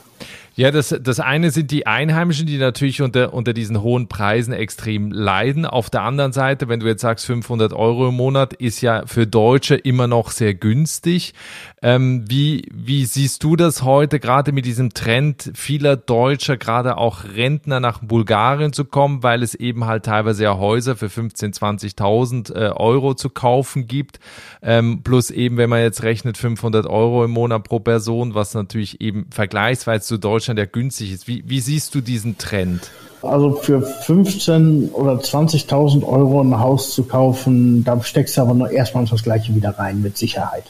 Ja, 0.60 0.72
das, 0.72 0.94
das 1.02 1.22
eine 1.22 1.52
sind 1.52 1.72
die 1.72 1.88
Einheimischen, 1.88 2.46
die 2.46 2.58
natürlich 2.58 3.02
unter, 3.02 3.34
unter 3.34 3.54
diesen 3.54 3.82
hohen 3.82 4.10
Preisen 4.10 4.52
extrem 4.52 5.10
leiden. 5.10 5.66
Auf 5.66 5.90
der 5.90 6.02
anderen 6.02 6.34
Seite, 6.34 6.68
wenn 6.68 6.82
du 6.82 6.88
jetzt 6.88 7.00
sagst 7.00 7.26
500 7.28 7.72
Euro 7.72 8.10
im 8.10 8.16
Monat, 8.16 8.52
ist 8.56 8.82
ja 8.82 9.06
für 9.06 9.26
Deutsche 9.26 9.76
immer 9.76 10.08
noch 10.08 10.32
sehr 10.32 10.54
günstig. 10.54 11.34
Ähm, 11.82 12.26
wie, 12.28 12.68
wie 12.74 13.06
siehst 13.06 13.42
du 13.46 13.56
das 13.56 13.84
heute 13.84 14.20
gerade 14.20 14.52
mit 14.52 14.66
diesem 14.66 14.94
Trend 14.94 15.50
vieler 15.56 15.96
Deutscher, 15.96 16.58
gerade 16.58 16.98
auch 16.98 17.24
Rentner 17.24 17.80
nach 17.80 18.00
Bulgarien 18.00 18.74
zu 18.74 18.84
kommen, 18.84 19.24
weil 19.24 19.44
es 19.44 19.56
eben 19.56 19.86
halt 19.86 20.04
teilweise 20.04 20.44
ja 20.44 20.58
Häuser 20.58 20.98
für 20.98 21.06
15.000, 21.06 21.96
20.000 21.96 22.54
äh, 22.54 22.72
Euro 22.72 23.14
zu 23.14 23.30
kaufen 23.30 23.88
gibt. 23.88 24.20
Ähm, 24.62 25.04
plus 25.04 25.32
eben, 25.32 25.56
wenn 25.56 25.70
man 25.70 25.80
jetzt 25.80 26.04
rechnet, 26.04 26.38
500 26.38 26.86
Euro 26.86 27.24
im 27.24 27.32
Monat 27.32 27.64
pro 27.64 27.80
Person, 27.80 28.36
was 28.36 28.54
natürlich 28.54 29.00
eben 29.00 29.28
vergleichsweise 29.32 30.06
zu 30.06 30.18
Deutschland 30.18 30.49
ja 30.58 30.66
günstig 30.66 31.12
ist. 31.14 31.28
Wie, 31.28 31.44
wie 31.48 31.60
siehst 31.60 31.94
du 31.96 32.02
diesen 32.02 32.38
Trend? 32.38 32.92
Also 33.22 33.56
für 33.56 33.82
15 33.82 34.90
oder 34.90 35.14
20.000 35.16 36.08
Euro 36.08 36.42
ein 36.42 36.58
Haus 36.60 36.94
zu 36.94 37.04
kaufen, 37.04 37.84
da 37.84 38.02
steckst 38.02 38.38
du 38.38 38.42
aber 38.42 38.54
nur 38.54 38.72
erstmal 38.72 39.06
das 39.06 39.24
Gleiche 39.24 39.54
wieder 39.54 39.72
rein, 39.72 40.02
mit 40.02 40.18
Sicherheit. 40.18 40.64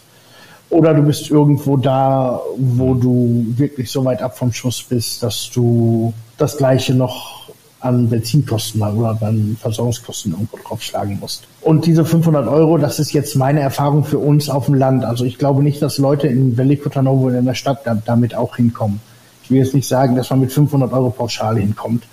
Oder 0.71 0.93
du 0.93 1.01
bist 1.03 1.29
irgendwo 1.29 1.77
da, 1.77 2.41
wo 2.57 2.93
du 2.93 3.45
wirklich 3.55 3.91
so 3.91 4.05
weit 4.05 4.21
ab 4.21 4.37
vom 4.37 4.51
Schuss 4.53 4.83
bist, 4.83 5.23
dass 5.23 5.49
du 5.51 6.13
das 6.37 6.57
Gleiche 6.57 6.93
noch 6.93 7.49
an 7.79 8.09
Benzinkosten 8.09 8.81
oder 8.81 9.17
an 9.21 9.57
Versorgungskosten 9.59 10.33
irgendwo 10.33 10.57
draufschlagen 10.57 11.17
musst. 11.19 11.47
Und 11.61 11.85
diese 11.85 12.03
500 12.03 12.47
Euro, 12.47 12.77
das 12.77 12.99
ist 12.99 13.13
jetzt 13.13 13.35
meine 13.35 13.61
Erfahrung 13.61 14.03
für 14.03 14.19
uns 14.19 14.49
auf 14.49 14.65
dem 14.65 14.75
Land. 14.75 15.05
Also 15.05 15.23
ich 15.25 15.37
glaube 15.37 15.63
nicht, 15.63 15.81
dass 15.81 15.97
Leute 15.97 16.27
in 16.27 16.57
Velikotanovo 16.57 17.29
in 17.29 17.45
der 17.45 17.53
Stadt 17.53 17.79
damit 18.05 18.35
auch 18.35 18.57
hinkommen. 18.57 18.99
Ich 19.49 19.51
will 19.51 19.63
jetzt 19.63 19.73
nicht 19.73 19.87
sagen, 19.87 20.15
dass 20.15 20.29
man 20.29 20.41
mit 20.41 20.53
500 20.53 20.93
Euro 20.93 21.09
pauschal 21.09 21.57
hinkommt. 21.57 22.03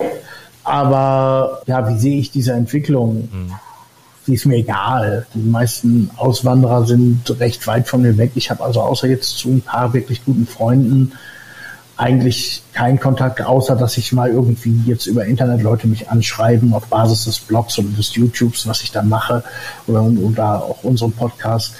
Aber 0.65 1.61
ja, 1.67 1.87
wie 1.89 1.99
sehe 1.99 2.19
ich 2.19 2.31
diese 2.31 2.53
Entwicklung? 2.53 3.29
Mhm 3.31 3.53
die 4.27 4.35
ist 4.35 4.45
mir 4.45 4.57
egal. 4.57 5.27
Die 5.35 5.39
meisten 5.39 6.11
Auswanderer 6.17 6.85
sind 6.85 7.39
recht 7.39 7.67
weit 7.67 7.87
von 7.87 8.03
mir 8.03 8.19
weg. 8.19 8.33
Ich 8.35 8.51
habe 8.51 8.65
also 8.65 8.81
außer 8.81 9.07
jetzt 9.07 9.39
zu 9.39 9.51
ein 9.51 9.61
paar 9.61 9.93
wirklich 9.93 10.25
guten 10.25 10.47
Freunden 10.47 11.13
eigentlich 11.97 12.63
keinen 12.75 13.01
Kontakt, 13.01 13.41
außer 13.41 13.75
dass 13.75 13.97
ich 13.97 14.13
mal 14.13 14.31
irgendwie 14.31 14.83
jetzt 14.85 15.07
über 15.07 15.25
Internet 15.25 15.63
Leute 15.63 15.87
mich 15.87 16.11
anschreiben 16.11 16.75
auf 16.75 16.89
Basis 16.89 17.25
des 17.25 17.39
Blogs 17.39 17.79
oder 17.79 17.89
des 17.89 18.15
YouTubes, 18.15 18.67
was 18.67 18.83
ich 18.83 18.93
dann 18.93 19.09
mache 19.09 19.43
oder, 19.87 20.03
oder 20.03 20.63
auch 20.63 20.83
unserem 20.83 21.13
Podcast, 21.13 21.75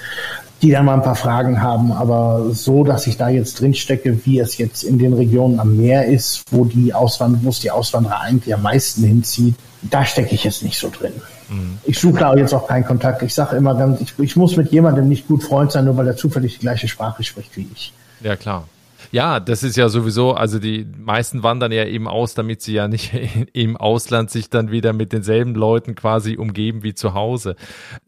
die 0.61 0.71
dann 0.71 0.85
mal 0.85 0.95
ein 0.95 1.03
paar 1.03 1.15
Fragen 1.15 1.61
haben. 1.61 1.91
Aber 1.91 2.47
so, 2.51 2.83
dass 2.83 3.07
ich 3.07 3.17
da 3.17 3.29
jetzt 3.29 3.59
drin 3.59 3.73
stecke, 3.73 4.25
wie 4.25 4.39
es 4.39 4.57
jetzt 4.57 4.83
in 4.83 4.97
den 4.97 5.13
Regionen 5.13 5.59
am 5.59 5.77
Meer 5.77 6.05
ist, 6.05 6.43
wo 6.51 6.65
die 6.65 6.93
Auswanderer, 6.93 7.43
wo 7.43 7.49
es 7.49 7.59
die 7.59 7.71
Auswanderer 7.71 8.21
eigentlich 8.21 8.53
am 8.53 8.61
meisten 8.61 9.03
hinzieht, 9.03 9.55
da 9.83 10.05
stecke 10.05 10.33
ich 10.33 10.43
jetzt 10.43 10.63
nicht 10.63 10.79
so 10.79 10.89
drin. 10.89 11.13
Mhm. 11.49 11.77
Ich 11.83 11.99
suche 11.99 12.19
da 12.19 12.35
jetzt 12.35 12.53
auch 12.53 12.67
keinen 12.67 12.85
Kontakt. 12.85 13.21
Ich 13.21 13.33
sage 13.33 13.55
immer 13.55 13.75
ganz, 13.75 14.01
ich, 14.01 14.13
ich 14.17 14.35
muss 14.35 14.57
mit 14.57 14.71
jemandem 14.71 15.07
nicht 15.07 15.27
gut 15.27 15.43
Freund 15.43 15.71
sein, 15.71 15.85
nur 15.85 15.97
weil 15.97 16.07
er 16.07 16.17
zufällig 16.17 16.55
die 16.55 16.61
gleiche 16.61 16.87
Sprache 16.87 17.23
spricht 17.23 17.55
wie 17.55 17.67
ich. 17.73 17.93
Ja, 18.21 18.35
klar. 18.35 18.65
Ja, 19.11 19.39
das 19.39 19.63
ist 19.63 19.77
ja 19.77 19.89
sowieso, 19.89 20.33
also 20.33 20.59
die 20.59 20.85
meisten 20.97 21.43
wandern 21.43 21.71
ja 21.71 21.85
eben 21.85 22.07
aus, 22.07 22.33
damit 22.33 22.61
sie 22.61 22.73
ja 22.73 22.87
nicht 22.87 23.11
im 23.53 23.77
Ausland 23.77 24.29
sich 24.31 24.49
dann 24.49 24.71
wieder 24.71 24.93
mit 24.93 25.13
denselben 25.13 25.55
Leuten 25.55 25.95
quasi 25.95 26.37
umgeben 26.37 26.83
wie 26.83 26.93
zu 26.93 27.13
Hause. 27.13 27.55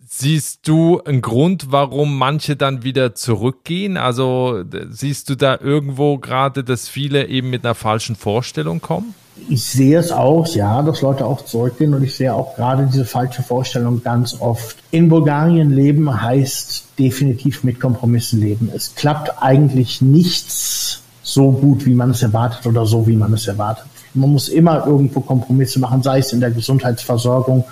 Siehst 0.05 0.67
du 0.67 1.01
einen 1.03 1.21
Grund, 1.21 1.71
warum 1.71 2.17
manche 2.17 2.55
dann 2.55 2.83
wieder 2.83 3.13
zurückgehen? 3.13 3.97
Also 3.97 4.63
siehst 4.89 5.29
du 5.29 5.35
da 5.35 5.57
irgendwo 5.59 6.17
gerade, 6.17 6.63
dass 6.63 6.89
viele 6.89 7.27
eben 7.27 7.49
mit 7.49 7.63
einer 7.63 7.75
falschen 7.75 8.15
Vorstellung 8.15 8.81
kommen? 8.81 9.13
Ich 9.47 9.63
sehe 9.63 9.97
es 9.97 10.11
auch, 10.11 10.47
ja, 10.47 10.81
dass 10.81 11.01
Leute 11.01 11.25
auch 11.25 11.45
zurückgehen 11.45 11.93
und 11.93 12.03
ich 12.03 12.15
sehe 12.15 12.33
auch 12.33 12.55
gerade 12.55 12.87
diese 12.91 13.05
falsche 13.05 13.43
Vorstellung 13.43 14.03
ganz 14.03 14.39
oft. 14.39 14.77
In 14.91 15.09
Bulgarien 15.09 15.71
leben 15.71 16.21
heißt 16.21 16.85
definitiv 16.99 17.63
mit 17.63 17.79
Kompromissen 17.79 18.41
leben. 18.41 18.69
Es 18.73 18.95
klappt 18.95 19.41
eigentlich 19.41 20.01
nichts 20.01 21.01
so 21.23 21.51
gut, 21.51 21.85
wie 21.85 21.95
man 21.95 22.11
es 22.11 22.23
erwartet 22.23 22.65
oder 22.65 22.85
so, 22.85 23.07
wie 23.07 23.15
man 23.15 23.33
es 23.33 23.47
erwartet. 23.47 23.85
Man 24.13 24.31
muss 24.31 24.49
immer 24.49 24.85
irgendwo 24.85 25.21
Kompromisse 25.21 25.79
machen, 25.79 26.01
sei 26.01 26.19
es 26.19 26.33
in 26.33 26.39
der 26.39 26.51
Gesundheitsversorgung. 26.51 27.63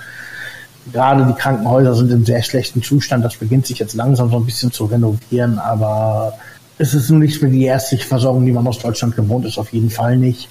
Gerade 0.93 1.25
die 1.25 1.33
Krankenhäuser 1.33 1.95
sind 1.95 2.11
in 2.11 2.25
sehr 2.25 2.43
schlechten 2.43 2.81
Zustand. 2.81 3.25
Das 3.25 3.35
beginnt 3.35 3.65
sich 3.65 3.79
jetzt 3.79 3.95
langsam 3.95 4.29
so 4.29 4.37
ein 4.37 4.45
bisschen 4.45 4.71
zu 4.71 4.85
renovieren, 4.85 5.57
aber 5.59 6.33
es 6.77 6.93
ist 6.93 7.09
nun 7.09 7.19
nicht 7.19 7.41
mehr 7.41 7.51
die 7.51 7.65
ärztliche 7.65 8.05
Versorgung, 8.05 8.45
die 8.45 8.51
man 8.51 8.67
aus 8.67 8.79
Deutschland 8.79 9.15
gewohnt 9.15 9.45
ist, 9.45 9.57
auf 9.57 9.73
jeden 9.73 9.89
Fall 9.89 10.17
nicht. 10.17 10.47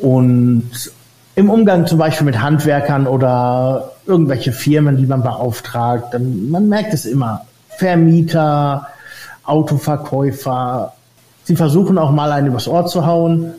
Und 0.00 0.92
im 1.34 1.50
Umgang 1.50 1.86
zum 1.86 1.98
Beispiel 1.98 2.24
mit 2.24 2.40
Handwerkern 2.40 3.06
oder 3.06 3.92
irgendwelche 4.06 4.52
Firmen, 4.52 4.96
die 4.96 5.06
man 5.06 5.22
beauftragt, 5.22 6.12
dann, 6.12 6.50
man 6.50 6.68
merkt 6.68 6.92
es 6.92 7.06
immer. 7.06 7.46
Vermieter, 7.78 8.88
Autoverkäufer, 9.44 10.92
sie 11.44 11.56
versuchen 11.56 11.98
auch 11.98 12.10
mal 12.10 12.32
einen 12.32 12.48
übers 12.48 12.68
Ohr 12.68 12.86
zu 12.86 13.06
hauen. 13.06 13.52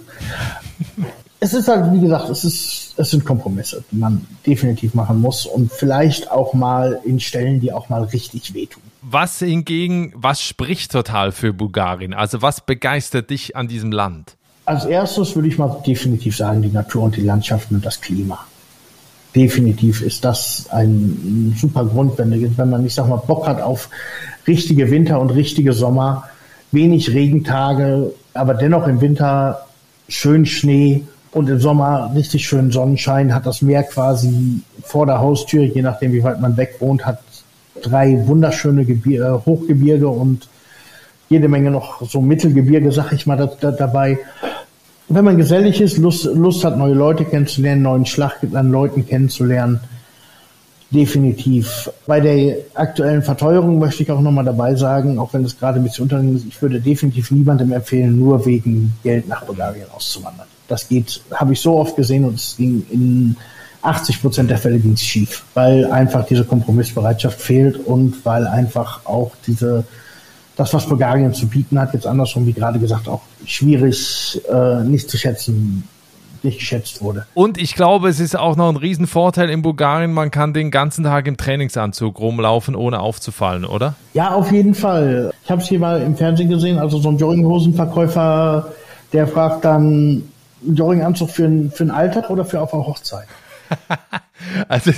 Es 1.40 1.54
ist 1.54 1.68
halt, 1.68 1.92
wie 1.92 2.02
gesagt, 2.02 2.30
es 2.30 2.44
ist, 2.44 2.94
es 2.98 3.10
sind 3.10 3.26
Kompromisse, 3.26 3.84
die 3.92 3.98
man 3.98 4.26
definitiv 4.46 4.94
machen 4.94 5.20
muss 5.20 5.46
und 5.46 5.72
vielleicht 5.72 6.30
auch 6.30 6.54
mal 6.54 7.00
in 7.04 7.20
Stellen, 7.20 7.60
die 7.60 7.74
auch 7.74 7.90
mal 7.90 8.04
richtig 8.04 8.54
wehtun. 8.54 8.84
Was 9.02 9.40
hingegen, 9.40 10.14
was 10.16 10.44
spricht 10.44 10.92
total 10.92 11.32
für 11.32 11.52
Bulgarien? 11.52 12.14
Also 12.14 12.44
was 12.44 12.62
begeistert 12.62 13.32
dich 13.32 13.56
an 13.56 13.68
diesem 13.68 13.92
Land? 13.92 14.38
Als 14.66 14.86
erstes 14.86 15.36
würde 15.36 15.48
ich 15.48 15.58
mal 15.58 15.82
definitiv 15.86 16.38
sagen, 16.38 16.62
die 16.62 16.70
Natur 16.70 17.04
und 17.04 17.16
die 17.16 17.22
Landschaften 17.22 17.76
und 17.76 17.86
das 17.86 18.00
Klima. 18.00 18.40
Definitiv 19.36 20.02
ist 20.02 20.26
das 20.26 20.68
ein 20.72 21.56
super 21.58 21.86
Grund, 21.86 22.18
wenn, 22.18 22.58
wenn 22.58 22.70
man, 22.70 22.86
ich 22.86 22.94
sag 22.94 23.08
mal, 23.08 23.18
Bock 23.18 23.48
hat 23.48 23.62
auf 23.62 23.90
richtige 24.46 24.92
Winter 24.92 25.20
und 25.20 25.32
richtige 25.32 25.74
Sommer, 25.74 26.26
wenig 26.72 27.14
Regentage, 27.14 28.12
aber 28.34 28.54
dennoch 28.54 28.88
im 28.88 29.02
Winter 29.02 29.66
schön 30.08 30.46
Schnee 30.46 31.04
und 31.32 31.50
im 31.50 31.60
Sommer 31.60 32.12
richtig 32.14 32.46
schön 32.46 32.72
Sonnenschein, 32.72 33.34
hat 33.34 33.46
das 33.46 33.62
Meer 33.62 33.84
quasi 33.84 34.62
vor 34.84 35.06
der 35.06 35.20
Haustür, 35.20 35.64
je 35.64 35.82
nachdem 35.82 36.12
wie 36.12 36.24
weit 36.24 36.42
man 36.42 36.58
weg 36.58 36.76
wohnt, 36.80 37.06
hat 37.06 37.20
drei 37.82 38.22
wunderschöne 38.28 38.86
Gebir 38.86 39.26
äh, 39.26 39.46
Hochgebirge 39.46 40.08
und 40.08 40.48
jede 41.30 41.48
Menge 41.48 41.72
noch 41.72 42.02
so 42.02 42.22
Mittelgebirge, 42.22 42.92
sag 42.92 43.14
ich 43.14 43.26
mal, 43.26 43.38
da, 43.38 43.46
da, 43.46 43.72
dabei 43.72 44.20
wenn 45.10 45.26
man 45.26 45.38
gesellig 45.38 45.82
ist, 45.82 45.98
Lust, 45.98 46.26
Lust 46.26 46.64
hat, 46.64 46.78
neue 46.78 46.94
Leute 46.94 47.26
kennenzulernen, 47.26 47.82
neuen 47.82 48.06
Schlag 48.06 48.38
an 48.54 48.72
Leuten 48.72 49.06
kennenzulernen, 49.06 49.80
definitiv. 50.92 51.90
Bei 52.06 52.20
der 52.20 52.58
aktuellen 52.74 53.24
Verteuerung 53.24 53.80
möchte 53.80 54.04
ich 54.04 54.12
auch 54.12 54.22
nochmal 54.22 54.46
dabei 54.46 54.76
sagen, 54.76 55.18
auch 55.20 55.34
wenn 55.34 55.44
es 55.46 55.58
gerade 55.58 55.80
ein 55.80 55.84
bisschen 55.84 56.04
Unternehmen 56.04 56.36
ist, 56.36 56.46
ich 56.46 56.62
würde 56.62 56.80
definitiv 56.80 57.32
niemandem 57.32 57.72
empfehlen, 57.72 58.20
nur 58.20 58.46
wegen 58.46 58.94
Geld 59.04 59.28
nach 59.28 59.44
Bulgarien 59.46 59.88
auszuwandern. 59.94 60.48
Das 60.68 60.88
geht, 60.88 61.22
habe 61.34 61.54
ich 61.54 61.62
so 61.62 61.78
oft 61.78 61.96
gesehen 61.96 62.26
und 62.26 62.36
es 62.36 62.56
ging 62.58 62.86
in 62.92 63.36
80 63.82 64.22
Prozent 64.22 64.50
der 64.50 64.58
Fälle 64.58 64.80
ging 64.80 64.94
es 64.94 65.02
schief, 65.02 65.44
weil 65.54 65.92
einfach 65.92 66.26
diese 66.26 66.44
Kompromissbereitschaft 66.44 67.42
fehlt 67.42 67.78
und 67.78 68.26
weil 68.26 68.46
einfach 68.48 69.06
auch 69.06 69.32
diese 69.48 69.86
das, 70.56 70.74
was 70.74 70.86
Bulgarien 70.86 71.34
zu 71.34 71.48
bieten 71.48 71.80
hat, 71.80 71.94
jetzt 71.94 72.06
andersrum, 72.06 72.46
wie 72.46 72.54
gerade 72.54 72.80
gesagt, 72.80 73.08
auch 73.08 73.22
schwierig 73.46 74.42
äh, 74.52 74.84
nicht 74.84 75.10
zu 75.10 75.18
schätzen 75.18 75.88
nicht 76.44 76.60
geschätzt 76.60 77.02
wurde. 77.02 77.26
Und 77.34 77.60
ich 77.60 77.76
glaube, 77.76 78.10
es 78.10 78.20
ist 78.20 78.38
auch 78.38 78.56
noch 78.56 78.70
ein 78.70 78.76
Riesenvorteil 78.76 79.50
in 79.50 79.62
Bulgarien, 79.62 80.12
man 80.12 80.32
kann 80.32 80.54
den 80.54 80.72
ganzen 80.72 81.04
Tag 81.04 81.28
im 81.28 81.38
Trainingsanzug 81.38 82.20
rumlaufen, 82.20 82.76
ohne 82.76 83.00
aufzufallen, 83.00 83.66
oder? 83.66 83.96
Ja, 84.14 84.34
auf 84.34 84.52
jeden 84.52 84.74
Fall. 84.74 85.32
Ich 85.44 85.52
habe 85.52 85.62
es 85.62 85.68
hier 85.68 85.80
mal 85.80 86.02
im 86.02 86.16
Fernsehen 86.16 86.50
gesehen, 86.50 86.80
also 86.80 87.00
so 87.00 87.10
ein 87.10 87.18
Jogginghosenverkäufer, 87.18 88.72
der 89.14 89.28
fragt 89.28 89.66
dann, 89.66 90.24
Jogginganzug 90.64 91.30
für, 91.30 91.50
für 91.72 91.84
einen 91.84 91.92
Alltag 91.92 92.30
oder 92.30 92.46
für 92.46 92.62
auf 92.62 92.74
eine 92.74 92.86
Hochzeit? 92.86 93.28
Also, 94.68 94.92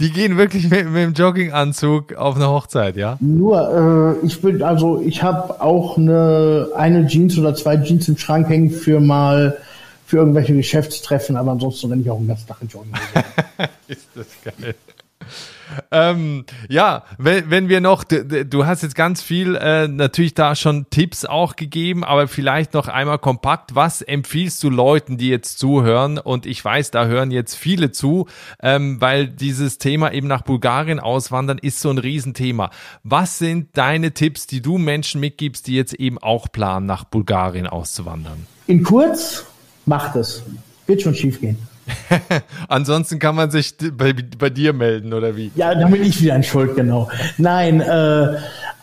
die 0.00 0.10
gehen 0.10 0.36
wirklich 0.36 0.68
mit, 0.68 0.90
mit 0.90 1.02
dem 1.02 1.12
Jogginganzug 1.12 2.14
auf 2.14 2.36
eine 2.36 2.48
Hochzeit, 2.48 2.96
ja? 2.96 3.16
Nur, 3.20 4.18
äh, 4.20 4.26
ich 4.26 4.42
bin, 4.42 4.62
also, 4.62 5.00
ich 5.00 5.22
habe 5.22 5.60
auch 5.60 5.96
eine, 5.96 6.68
eine 6.76 7.06
Jeans 7.06 7.38
oder 7.38 7.54
zwei 7.54 7.76
Jeans 7.76 8.08
im 8.08 8.18
Schrank 8.18 8.48
hängen 8.48 8.70
für 8.70 9.00
mal, 9.00 9.56
für 10.06 10.18
irgendwelche 10.18 10.54
Geschäftstreffen, 10.54 11.36
aber 11.36 11.52
ansonsten 11.52 11.88
renne 11.88 12.02
ich 12.02 12.10
auch 12.10 12.18
den 12.18 12.28
ganzen 12.28 12.46
Tag 12.46 12.58
in 12.60 12.68
Jogging. 12.68 12.92
Ist 13.88 14.08
das 14.14 14.26
geil. 14.44 14.74
Ähm, 15.90 16.44
ja, 16.68 17.04
wenn, 17.18 17.50
wenn 17.50 17.68
wir 17.68 17.80
noch, 17.80 18.04
du, 18.04 18.44
du 18.44 18.66
hast 18.66 18.82
jetzt 18.82 18.94
ganz 18.94 19.22
viel 19.22 19.56
äh, 19.56 19.88
natürlich 19.88 20.34
da 20.34 20.54
schon 20.54 20.86
Tipps 20.90 21.24
auch 21.24 21.56
gegeben, 21.56 22.04
aber 22.04 22.28
vielleicht 22.28 22.74
noch 22.74 22.86
einmal 22.86 23.18
kompakt, 23.18 23.74
was 23.74 24.02
empfiehlst 24.02 24.62
du 24.62 24.70
Leuten, 24.70 25.16
die 25.16 25.30
jetzt 25.30 25.58
zuhören? 25.58 26.18
Und 26.18 26.46
ich 26.46 26.64
weiß, 26.64 26.90
da 26.90 27.06
hören 27.06 27.30
jetzt 27.30 27.56
viele 27.56 27.90
zu, 27.90 28.28
ähm, 28.62 29.00
weil 29.00 29.26
dieses 29.26 29.78
Thema 29.78 30.12
eben 30.12 30.28
nach 30.28 30.42
Bulgarien 30.42 31.00
auswandern 31.00 31.58
ist 31.58 31.80
so 31.80 31.90
ein 31.90 31.98
Riesenthema. 31.98 32.70
Was 33.02 33.38
sind 33.38 33.76
deine 33.76 34.12
Tipps, 34.12 34.46
die 34.46 34.60
du 34.60 34.78
Menschen 34.78 35.20
mitgibst, 35.20 35.66
die 35.66 35.74
jetzt 35.74 35.94
eben 35.94 36.18
auch 36.18 36.52
planen, 36.52 36.86
nach 36.86 37.04
Bulgarien 37.04 37.66
auszuwandern? 37.66 38.46
In 38.66 38.82
kurz, 38.82 39.44
Macht 39.86 40.16
es. 40.16 40.42
Wird 40.86 41.02
schon 41.02 41.14
schief 41.14 41.40
gehen. 41.40 41.58
Ansonsten 42.68 43.18
kann 43.18 43.34
man 43.34 43.50
sich 43.50 43.74
bei, 43.96 44.14
bei, 44.38 44.50
dir 44.50 44.72
melden, 44.72 45.12
oder 45.12 45.36
wie? 45.36 45.50
Ja, 45.54 45.74
dann 45.74 45.90
bin 45.90 46.02
ich 46.02 46.20
wieder 46.22 46.36
in 46.36 46.42
Schuld, 46.42 46.76
genau. 46.76 47.08
Nein, 47.38 47.80
äh, 47.80 48.36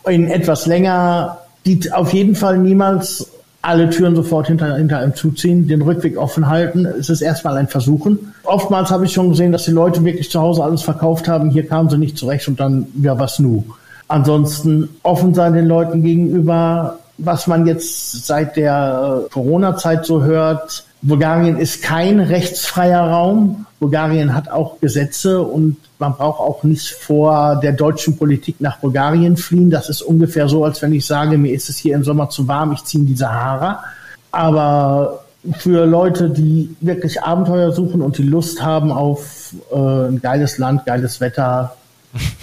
in 0.08 0.28
etwas 0.28 0.66
länger, 0.66 1.38
die 1.64 1.92
auf 1.92 2.12
jeden 2.12 2.34
Fall 2.34 2.58
niemals 2.58 3.28
alle 3.62 3.88
Türen 3.90 4.16
sofort 4.16 4.48
hinter, 4.48 4.76
hinter 4.76 4.98
einem 4.98 5.14
zuziehen, 5.14 5.68
den 5.68 5.82
Rückweg 5.82 6.18
offen 6.18 6.48
halten. 6.48 6.84
Es 6.84 7.08
ist 7.08 7.20
erstmal 7.20 7.56
ein 7.56 7.68
Versuchen. 7.68 8.34
Oftmals 8.42 8.90
habe 8.90 9.06
ich 9.06 9.12
schon 9.12 9.30
gesehen, 9.30 9.52
dass 9.52 9.64
die 9.64 9.70
Leute 9.70 10.04
wirklich 10.04 10.30
zu 10.30 10.40
Hause 10.40 10.64
alles 10.64 10.82
verkauft 10.82 11.28
haben. 11.28 11.50
Hier 11.50 11.66
kamen 11.66 11.88
sie 11.88 11.96
nicht 11.96 12.18
zurecht 12.18 12.48
und 12.48 12.58
dann, 12.58 12.88
ja, 13.00 13.18
was 13.18 13.38
nu? 13.38 13.64
Ansonsten 14.08 14.88
offen 15.04 15.32
sein 15.32 15.54
den 15.54 15.66
Leuten 15.66 16.02
gegenüber. 16.02 16.98
Was 17.18 17.46
man 17.46 17.66
jetzt 17.66 18.26
seit 18.26 18.56
der 18.56 19.26
Corona-Zeit 19.30 20.04
so 20.04 20.24
hört, 20.24 20.84
Bulgarien 21.02 21.58
ist 21.58 21.82
kein 21.82 22.20
rechtsfreier 22.20 23.02
Raum. 23.02 23.66
Bulgarien 23.80 24.34
hat 24.34 24.48
auch 24.48 24.78
Gesetze 24.80 25.42
und 25.42 25.76
man 25.98 26.14
braucht 26.14 26.38
auch 26.38 26.62
nicht 26.62 26.90
vor 26.90 27.58
der 27.60 27.72
deutschen 27.72 28.16
Politik 28.16 28.60
nach 28.60 28.78
Bulgarien 28.78 29.36
fliehen. 29.36 29.68
Das 29.68 29.88
ist 29.88 30.02
ungefähr 30.02 30.48
so, 30.48 30.64
als 30.64 30.80
wenn 30.80 30.92
ich 30.92 31.04
sage, 31.04 31.36
mir 31.38 31.52
ist 31.52 31.68
es 31.68 31.78
hier 31.78 31.96
im 31.96 32.04
Sommer 32.04 32.30
zu 32.30 32.46
warm, 32.46 32.72
ich 32.72 32.84
ziehe 32.84 33.02
in 33.02 33.08
die 33.08 33.16
Sahara. 33.16 33.82
Aber 34.30 35.24
für 35.58 35.86
Leute, 35.86 36.30
die 36.30 36.76
wirklich 36.80 37.20
Abenteuer 37.20 37.72
suchen 37.72 38.00
und 38.00 38.18
die 38.18 38.22
Lust 38.22 38.62
haben 38.62 38.92
auf 38.92 39.54
äh, 39.72 39.76
ein 39.76 40.20
geiles 40.22 40.58
Land, 40.58 40.86
geiles 40.86 41.20
Wetter, 41.20 41.74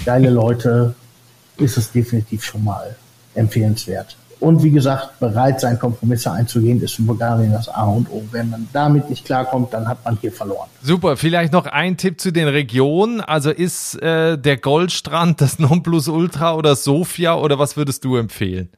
geile 0.06 0.30
Leute, 0.30 0.96
ist 1.58 1.78
es 1.78 1.92
definitiv 1.92 2.44
schon 2.44 2.66
mal 2.66 2.96
empfehlenswert. 3.36 4.18
Und 4.40 4.64
wie 4.64 4.72
gesagt, 4.72 5.20
bereit 5.20 5.60
sein, 5.60 5.78
Kompromisse 5.78 6.32
einzugehen, 6.32 6.82
ist 6.82 6.98
in 6.98 7.06
Bulgarien 7.06 7.52
das 7.52 7.68
A 7.68 7.86
und 7.86 8.10
O. 8.10 8.24
Wenn 8.32 8.50
man 8.50 8.70
damit 8.72 9.10
nicht 9.10 9.26
klarkommt, 9.26 9.74
dann 9.74 9.88
hat 9.88 10.04
man 10.06 10.18
hier 10.22 10.32
verloren. 10.32 10.70
Super, 10.82 11.18
vielleicht 11.18 11.52
noch 11.52 11.66
ein 11.66 11.98
Tipp 11.98 12.22
zu 12.22 12.32
den 12.32 12.48
Regionen. 12.48 13.20
Also 13.20 13.50
ist 13.50 14.02
äh, 14.02 14.38
der 14.38 14.58
Goldstrand 14.58 15.42
das 15.42 15.60
Nonplusultra 15.60 16.56
oder 16.56 16.76
Sofia 16.76 17.36
oder 17.36 17.60
was 17.60 17.76
würdest 17.76 18.06
du 18.06 18.16
empfehlen? 18.16 18.70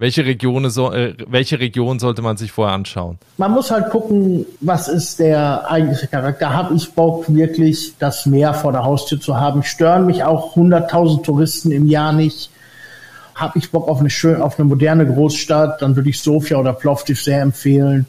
Welche 0.00 0.24
Region, 0.24 0.70
so, 0.70 0.92
äh, 0.92 1.14
welche 1.26 1.58
Region 1.58 1.98
sollte 1.98 2.22
man 2.22 2.36
sich 2.36 2.52
vorher 2.52 2.72
anschauen? 2.72 3.18
Man 3.36 3.50
muss 3.50 3.72
halt 3.72 3.90
gucken, 3.90 4.46
was 4.60 4.86
ist 4.86 5.18
der 5.18 5.68
eigentliche 5.68 6.06
Charakter. 6.06 6.54
Habe 6.54 6.76
ich 6.76 6.92
Bock, 6.92 7.24
wirklich 7.26 7.94
das 7.98 8.24
Meer 8.24 8.54
vor 8.54 8.70
der 8.70 8.84
Haustür 8.84 9.20
zu 9.20 9.40
haben? 9.40 9.64
Stören 9.64 10.06
mich 10.06 10.22
auch 10.22 10.54
100.000 10.54 11.24
Touristen 11.24 11.72
im 11.72 11.88
Jahr 11.88 12.12
nicht? 12.12 12.50
Habe 13.38 13.58
ich 13.58 13.70
Bock 13.70 13.88
auf 13.88 14.00
eine 14.00 14.10
schön, 14.10 14.42
auf 14.42 14.58
eine 14.58 14.68
moderne 14.68 15.06
Großstadt, 15.06 15.80
dann 15.80 15.94
würde 15.94 16.10
ich 16.10 16.20
Sofia 16.20 16.58
oder 16.58 16.72
Plovdiv 16.72 17.22
sehr 17.22 17.40
empfehlen. 17.40 18.06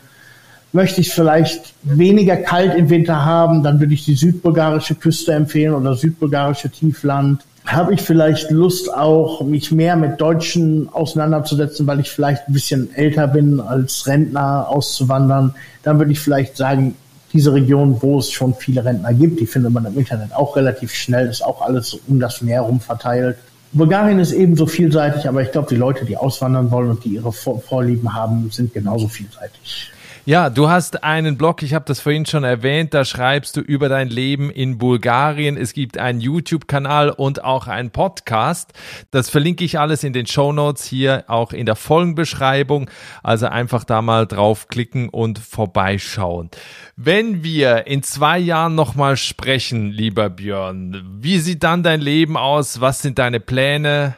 Möchte 0.72 1.02
ich 1.02 1.13
vielleicht 1.13 1.74
weniger 1.84 2.36
kalt 2.38 2.76
im 2.76 2.89
Winter 2.89 3.26
haben, 3.26 3.63
dann 3.63 3.80
würde 3.80 3.94
ich 3.94 4.06
die 4.06 4.15
südbulgarische 4.15 4.96
Küste 4.96 5.34
empfehlen 5.34 5.74
oder 5.74 5.96
südbulgarische 5.96 6.70
Tiefland. 6.70 7.44
Habe 7.65 7.94
ich 7.94 8.02
vielleicht 8.02 8.50
Lust 8.50 8.92
auch, 8.92 9.42
mich 9.44 9.72
mehr 9.72 9.96
mit 9.96 10.20
Deutschen 10.20 10.89
auseinanderzusetzen, 10.92 11.86
weil 11.86 12.00
ich 12.00 12.10
vielleicht 12.10 12.48
ein 12.48 12.54
bisschen 12.54 12.94
älter 12.96 13.28
bin, 13.28 13.60
als 13.60 14.08
Rentner 14.08 14.68
auszuwandern, 14.68 15.54
dann 15.84 16.00
würde 16.00 16.12
ich 16.12 16.20
vielleicht 16.20 16.58
sagen, 16.58 16.96
diese 17.34 17.54
Region, 17.54 17.98
wo 18.02 18.18
es 18.18 18.32
schon 18.32 18.56
viele 18.56 18.84
Rentner 18.84 19.13
gibt, 19.13 19.39
die 19.39 19.46
findet 19.46 19.72
man 19.72 19.86
im 19.86 19.98
Internet 19.98 20.34
auch 20.34 20.56
relativ 20.56 20.92
schnell, 20.94 21.28
ist 21.28 21.46
auch 21.46 21.62
alles 21.62 22.00
um 22.08 22.20
das 22.20 22.42
Meer 22.42 22.62
rum 22.62 22.80
verteilt. 22.80 23.38
Bulgarien 23.71 24.19
ist 24.19 24.32
ebenso 24.32 24.65
vielseitig, 24.65 25.27
aber 25.27 25.41
ich 25.43 25.51
glaube, 25.51 25.67
die 25.69 25.75
Leute, 25.75 26.05
die 26.05 26.17
auswandern 26.17 26.71
wollen 26.71 26.89
und 26.89 27.05
die 27.05 27.15
ihre 27.15 27.32
Vorlieben 27.32 28.13
haben, 28.15 28.49
sind 28.51 28.73
genauso 28.73 29.08
vielseitig. 29.08 29.91
Ja, 30.30 30.52
du 30.52 30.70
hast 30.70 31.04
einen 31.04 31.38
Blog, 31.38 31.63
ich 31.63 31.74
habe 31.74 31.86
das 31.86 32.02
vorhin 32.02 32.28
schon 32.28 32.44
erwähnt, 32.44 32.94
da 32.94 33.04
schreibst 33.04 33.58
du 33.58 33.62
über 33.62 33.89
dein 33.89 34.10
Leben 34.10 34.52
in 34.52 34.78
Bulgarien. 34.78 35.58
Es 35.58 35.74
gibt 35.74 35.98
einen 35.98 36.22
YouTube-Kanal 36.22 37.10
und 37.10 37.44
auch 37.44 37.65
einen 37.65 37.89
Podcast. 37.89 38.74
Das 39.10 39.32
verlinke 39.32 39.63
ich 39.63 39.80
alles 39.80 40.04
in 40.04 40.13
den 40.13 40.28
Show 40.28 40.54
Notes 40.54 40.86
hier, 40.86 41.24
auch 41.30 41.52
in 41.52 41.65
der 41.65 41.76
Folgenbeschreibung. 41.76 42.92
Also 43.24 43.48
einfach 43.48 43.84
da 43.84 44.04
mal 44.04 44.28
draufklicken 44.28 45.10
und 45.10 45.39
vorbeischauen. 45.39 46.52
Wenn 46.96 47.44
wir 47.44 47.88
in 47.88 48.04
zwei 48.04 48.38
Jahren 48.38 48.76
nochmal 48.76 49.18
sprechen, 49.18 49.89
lieber 49.89 50.30
Björn, 50.30 51.04
wie 51.20 51.39
sieht 51.39 51.63
dann 51.63 51.82
dein 51.82 52.02
Leben 52.02 52.38
aus? 52.38 52.80
Was 52.80 53.02
sind 53.02 53.18
deine 53.18 53.39
Pläne? 53.39 54.15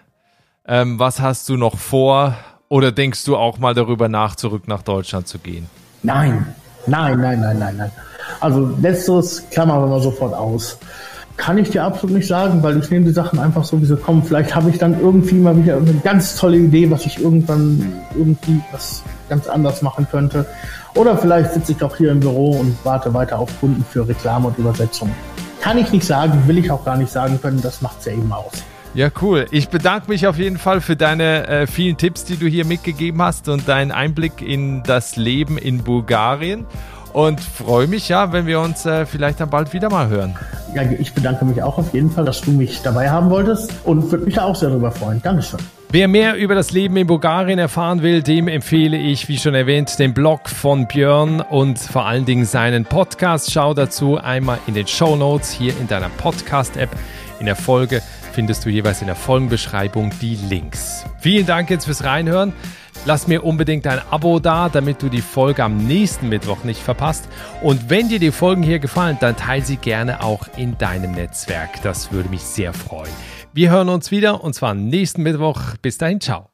Ähm, 0.68 1.00
was 1.00 1.22
hast 1.22 1.48
du 1.48 1.56
noch 1.56 1.78
vor? 1.78 2.36
Oder 2.68 2.92
denkst 2.92 3.24
du 3.24 3.38
auch 3.38 3.60
mal 3.60 3.74
darüber 3.74 4.10
nach, 4.10 4.36
zurück 4.36 4.68
nach 4.68 4.84
Deutschland 4.84 5.30
zu 5.30 5.40
gehen? 5.40 5.70
Nein, 6.04 6.46
nein, 6.88 7.20
nein, 7.20 7.40
nein, 7.40 7.60
nein, 7.60 7.76
nein. 7.78 7.92
Also 8.40 8.72
letzteres 8.82 9.44
klammern 9.52 9.82
wir 9.82 9.88
mal 9.88 10.02
sofort 10.02 10.34
aus. 10.34 10.78
Kann 11.38 11.58
ich 11.58 11.70
dir 11.70 11.84
absolut 11.84 12.18
nicht 12.18 12.28
sagen, 12.28 12.62
weil 12.62 12.78
ich 12.78 12.90
nehme 12.92 13.06
die 13.06 13.12
Sachen 13.12 13.40
einfach 13.40 13.64
so, 13.64 13.82
wie 13.82 13.86
sie 13.86 13.96
kommen. 13.96 14.24
Vielleicht 14.24 14.54
habe 14.54 14.70
ich 14.70 14.78
dann 14.78 15.00
irgendwie 15.00 15.36
mal 15.36 15.56
wieder 15.58 15.78
eine 15.78 15.94
ganz 16.04 16.36
tolle 16.36 16.58
Idee, 16.58 16.92
was 16.92 17.06
ich 17.06 17.20
irgendwann 17.20 17.94
irgendwie 18.16 18.62
was 18.72 19.02
ganz 19.30 19.48
anders 19.48 19.82
machen 19.82 20.08
könnte. 20.10 20.46
Oder 20.96 21.18
vielleicht 21.18 21.54
sitze 21.54 21.72
ich 21.72 21.84
auch 21.84 21.96
hier 21.96 22.12
im 22.12 22.20
Büro 22.20 22.60
und 22.60 22.76
warte 22.84 23.14
weiter 23.14 23.40
auf 23.40 23.50
Kunden 23.60 23.84
für 23.90 24.08
Reklame 24.08 24.48
und 24.48 24.58
Übersetzung. 24.58 25.10
Kann 25.62 25.78
ich 25.78 25.92
nicht 25.92 26.06
sagen, 26.06 26.44
will 26.48 26.58
ich 26.58 26.70
auch 26.70 26.84
gar 26.84 26.98
nicht 26.98 27.12
sagen 27.12 27.40
können, 27.42 27.62
das 27.62 27.82
macht 27.82 28.00
es 28.00 28.06
ja 28.06 28.14
eben 28.14 28.32
aus. 28.32 28.52
Ja, 28.94 29.10
cool. 29.22 29.46
Ich 29.52 29.70
bedanke 29.70 30.10
mich 30.10 30.28
auf 30.28 30.38
jeden 30.38 30.58
Fall 30.58 30.82
für 30.82 30.98
deine 30.98 31.48
äh, 31.48 31.68
vielen 31.68 31.96
Tipps, 31.96 32.26
die 32.26 32.36
du 32.36 32.46
hier 32.46 32.66
mitgegeben 32.66 33.22
hast 33.22 33.48
und 33.48 33.68
deinen 33.68 33.92
Einblick 33.92 34.42
in 34.42 34.84
das 34.84 35.16
Leben 35.16 35.58
in 35.58 35.84
Bulgarien. 35.84 36.66
Und 37.14 37.40
freue 37.42 37.88
mich 37.88 38.10
ja, 38.10 38.32
wenn 38.32 38.48
wir 38.48 38.60
uns 38.60 38.86
äh, 38.86 39.06
vielleicht 39.06 39.40
dann 39.40 39.50
bald 39.50 39.74
wieder 39.74 39.90
mal 39.90 40.08
hören. 40.08 40.36
Ja, 40.74 40.84
ich 40.84 41.14
bedanke 41.14 41.44
mich 41.46 41.62
auch 41.62 41.78
auf 41.78 41.94
jeden 41.94 42.10
Fall, 42.10 42.24
dass 42.26 42.42
du 42.42 42.52
mich 42.52 42.82
dabei 42.82 43.10
haben 43.10 43.30
wolltest 43.30 43.74
und 43.84 44.12
würde 44.12 44.26
mich 44.26 44.36
da 44.36 44.44
auch 44.44 44.56
sehr 44.56 44.70
darüber 44.70 44.92
freuen. 44.92 45.22
Dankeschön. 45.22 45.60
Wer 45.90 46.08
mehr 46.08 46.36
über 46.36 46.56
das 46.56 46.72
Leben 46.72 46.96
in 46.96 47.08
Bulgarien 47.08 47.60
erfahren 47.60 48.02
will, 48.02 48.24
dem 48.24 48.48
empfehle 48.48 48.98
ich, 48.98 49.28
wie 49.28 49.38
schon 49.38 49.56
erwähnt, 49.56 50.00
den 50.00 50.14
Blog 50.14 50.48
von 50.48 50.88
Björn 50.88 51.42
und 51.42 51.80
vor 51.80 52.06
allen 52.06 52.24
Dingen 52.24 52.46
seinen 52.46 52.86
Podcast. 52.86 53.52
Schau 53.52 53.74
dazu 53.74 54.18
einmal 54.18 54.60
in 54.68 54.74
den 54.74 54.88
Show 54.88 55.18
Notes 55.18 55.52
hier 55.52 55.74
in 55.78 55.90
deiner 55.90 56.10
Podcast-App 56.10 56.90
in 57.42 57.46
der 57.46 57.58
Folge 57.58 58.02
findest 58.32 58.66
du 58.66 58.70
jeweils 58.70 59.02
in 59.02 59.08
der 59.08 59.16
Folgenbeschreibung 59.16 60.12
die 60.22 60.36
Links. 60.36 61.06
Vielen 61.20 61.46
Dank 61.46 61.70
jetzt 61.70 61.86
fürs 61.86 62.04
Reinhören. 62.04 62.54
Lass 63.06 63.28
mir 63.28 63.44
unbedingt 63.44 63.88
ein 63.88 64.00
Abo 64.12 64.40
da, 64.40 64.70
damit 64.70 65.02
du 65.02 65.10
die 65.10 65.22
Folge 65.22 65.64
am 65.64 65.78
nächsten 65.78 66.30
Mittwoch 66.30 66.64
nicht 66.64 66.82
verpasst. 66.82 67.28
Und 67.62 67.90
wenn 67.90 68.10
dir 68.10 68.20
die 68.20 68.32
Folgen 68.32 68.62
hier 68.62 68.80
gefallen, 68.80 69.18
dann 69.20 69.36
teile 69.36 69.66
sie 69.66 69.78
gerne 69.78 70.24
auch 70.24 70.48
in 70.56 70.78
deinem 70.78 71.12
Netzwerk. 71.12 71.82
Das 71.82 72.12
würde 72.12 72.30
mich 72.30 72.42
sehr 72.42 72.74
freuen. 72.74 73.12
Wir 73.54 73.72
hören 73.72 73.90
uns 73.90 74.12
wieder 74.12 74.44
und 74.44 74.54
zwar 74.54 74.76
nächsten 74.76 75.24
Mittwoch. 75.24 75.60
Bis 75.82 75.98
dahin, 75.98 76.22
ciao. 76.22 76.48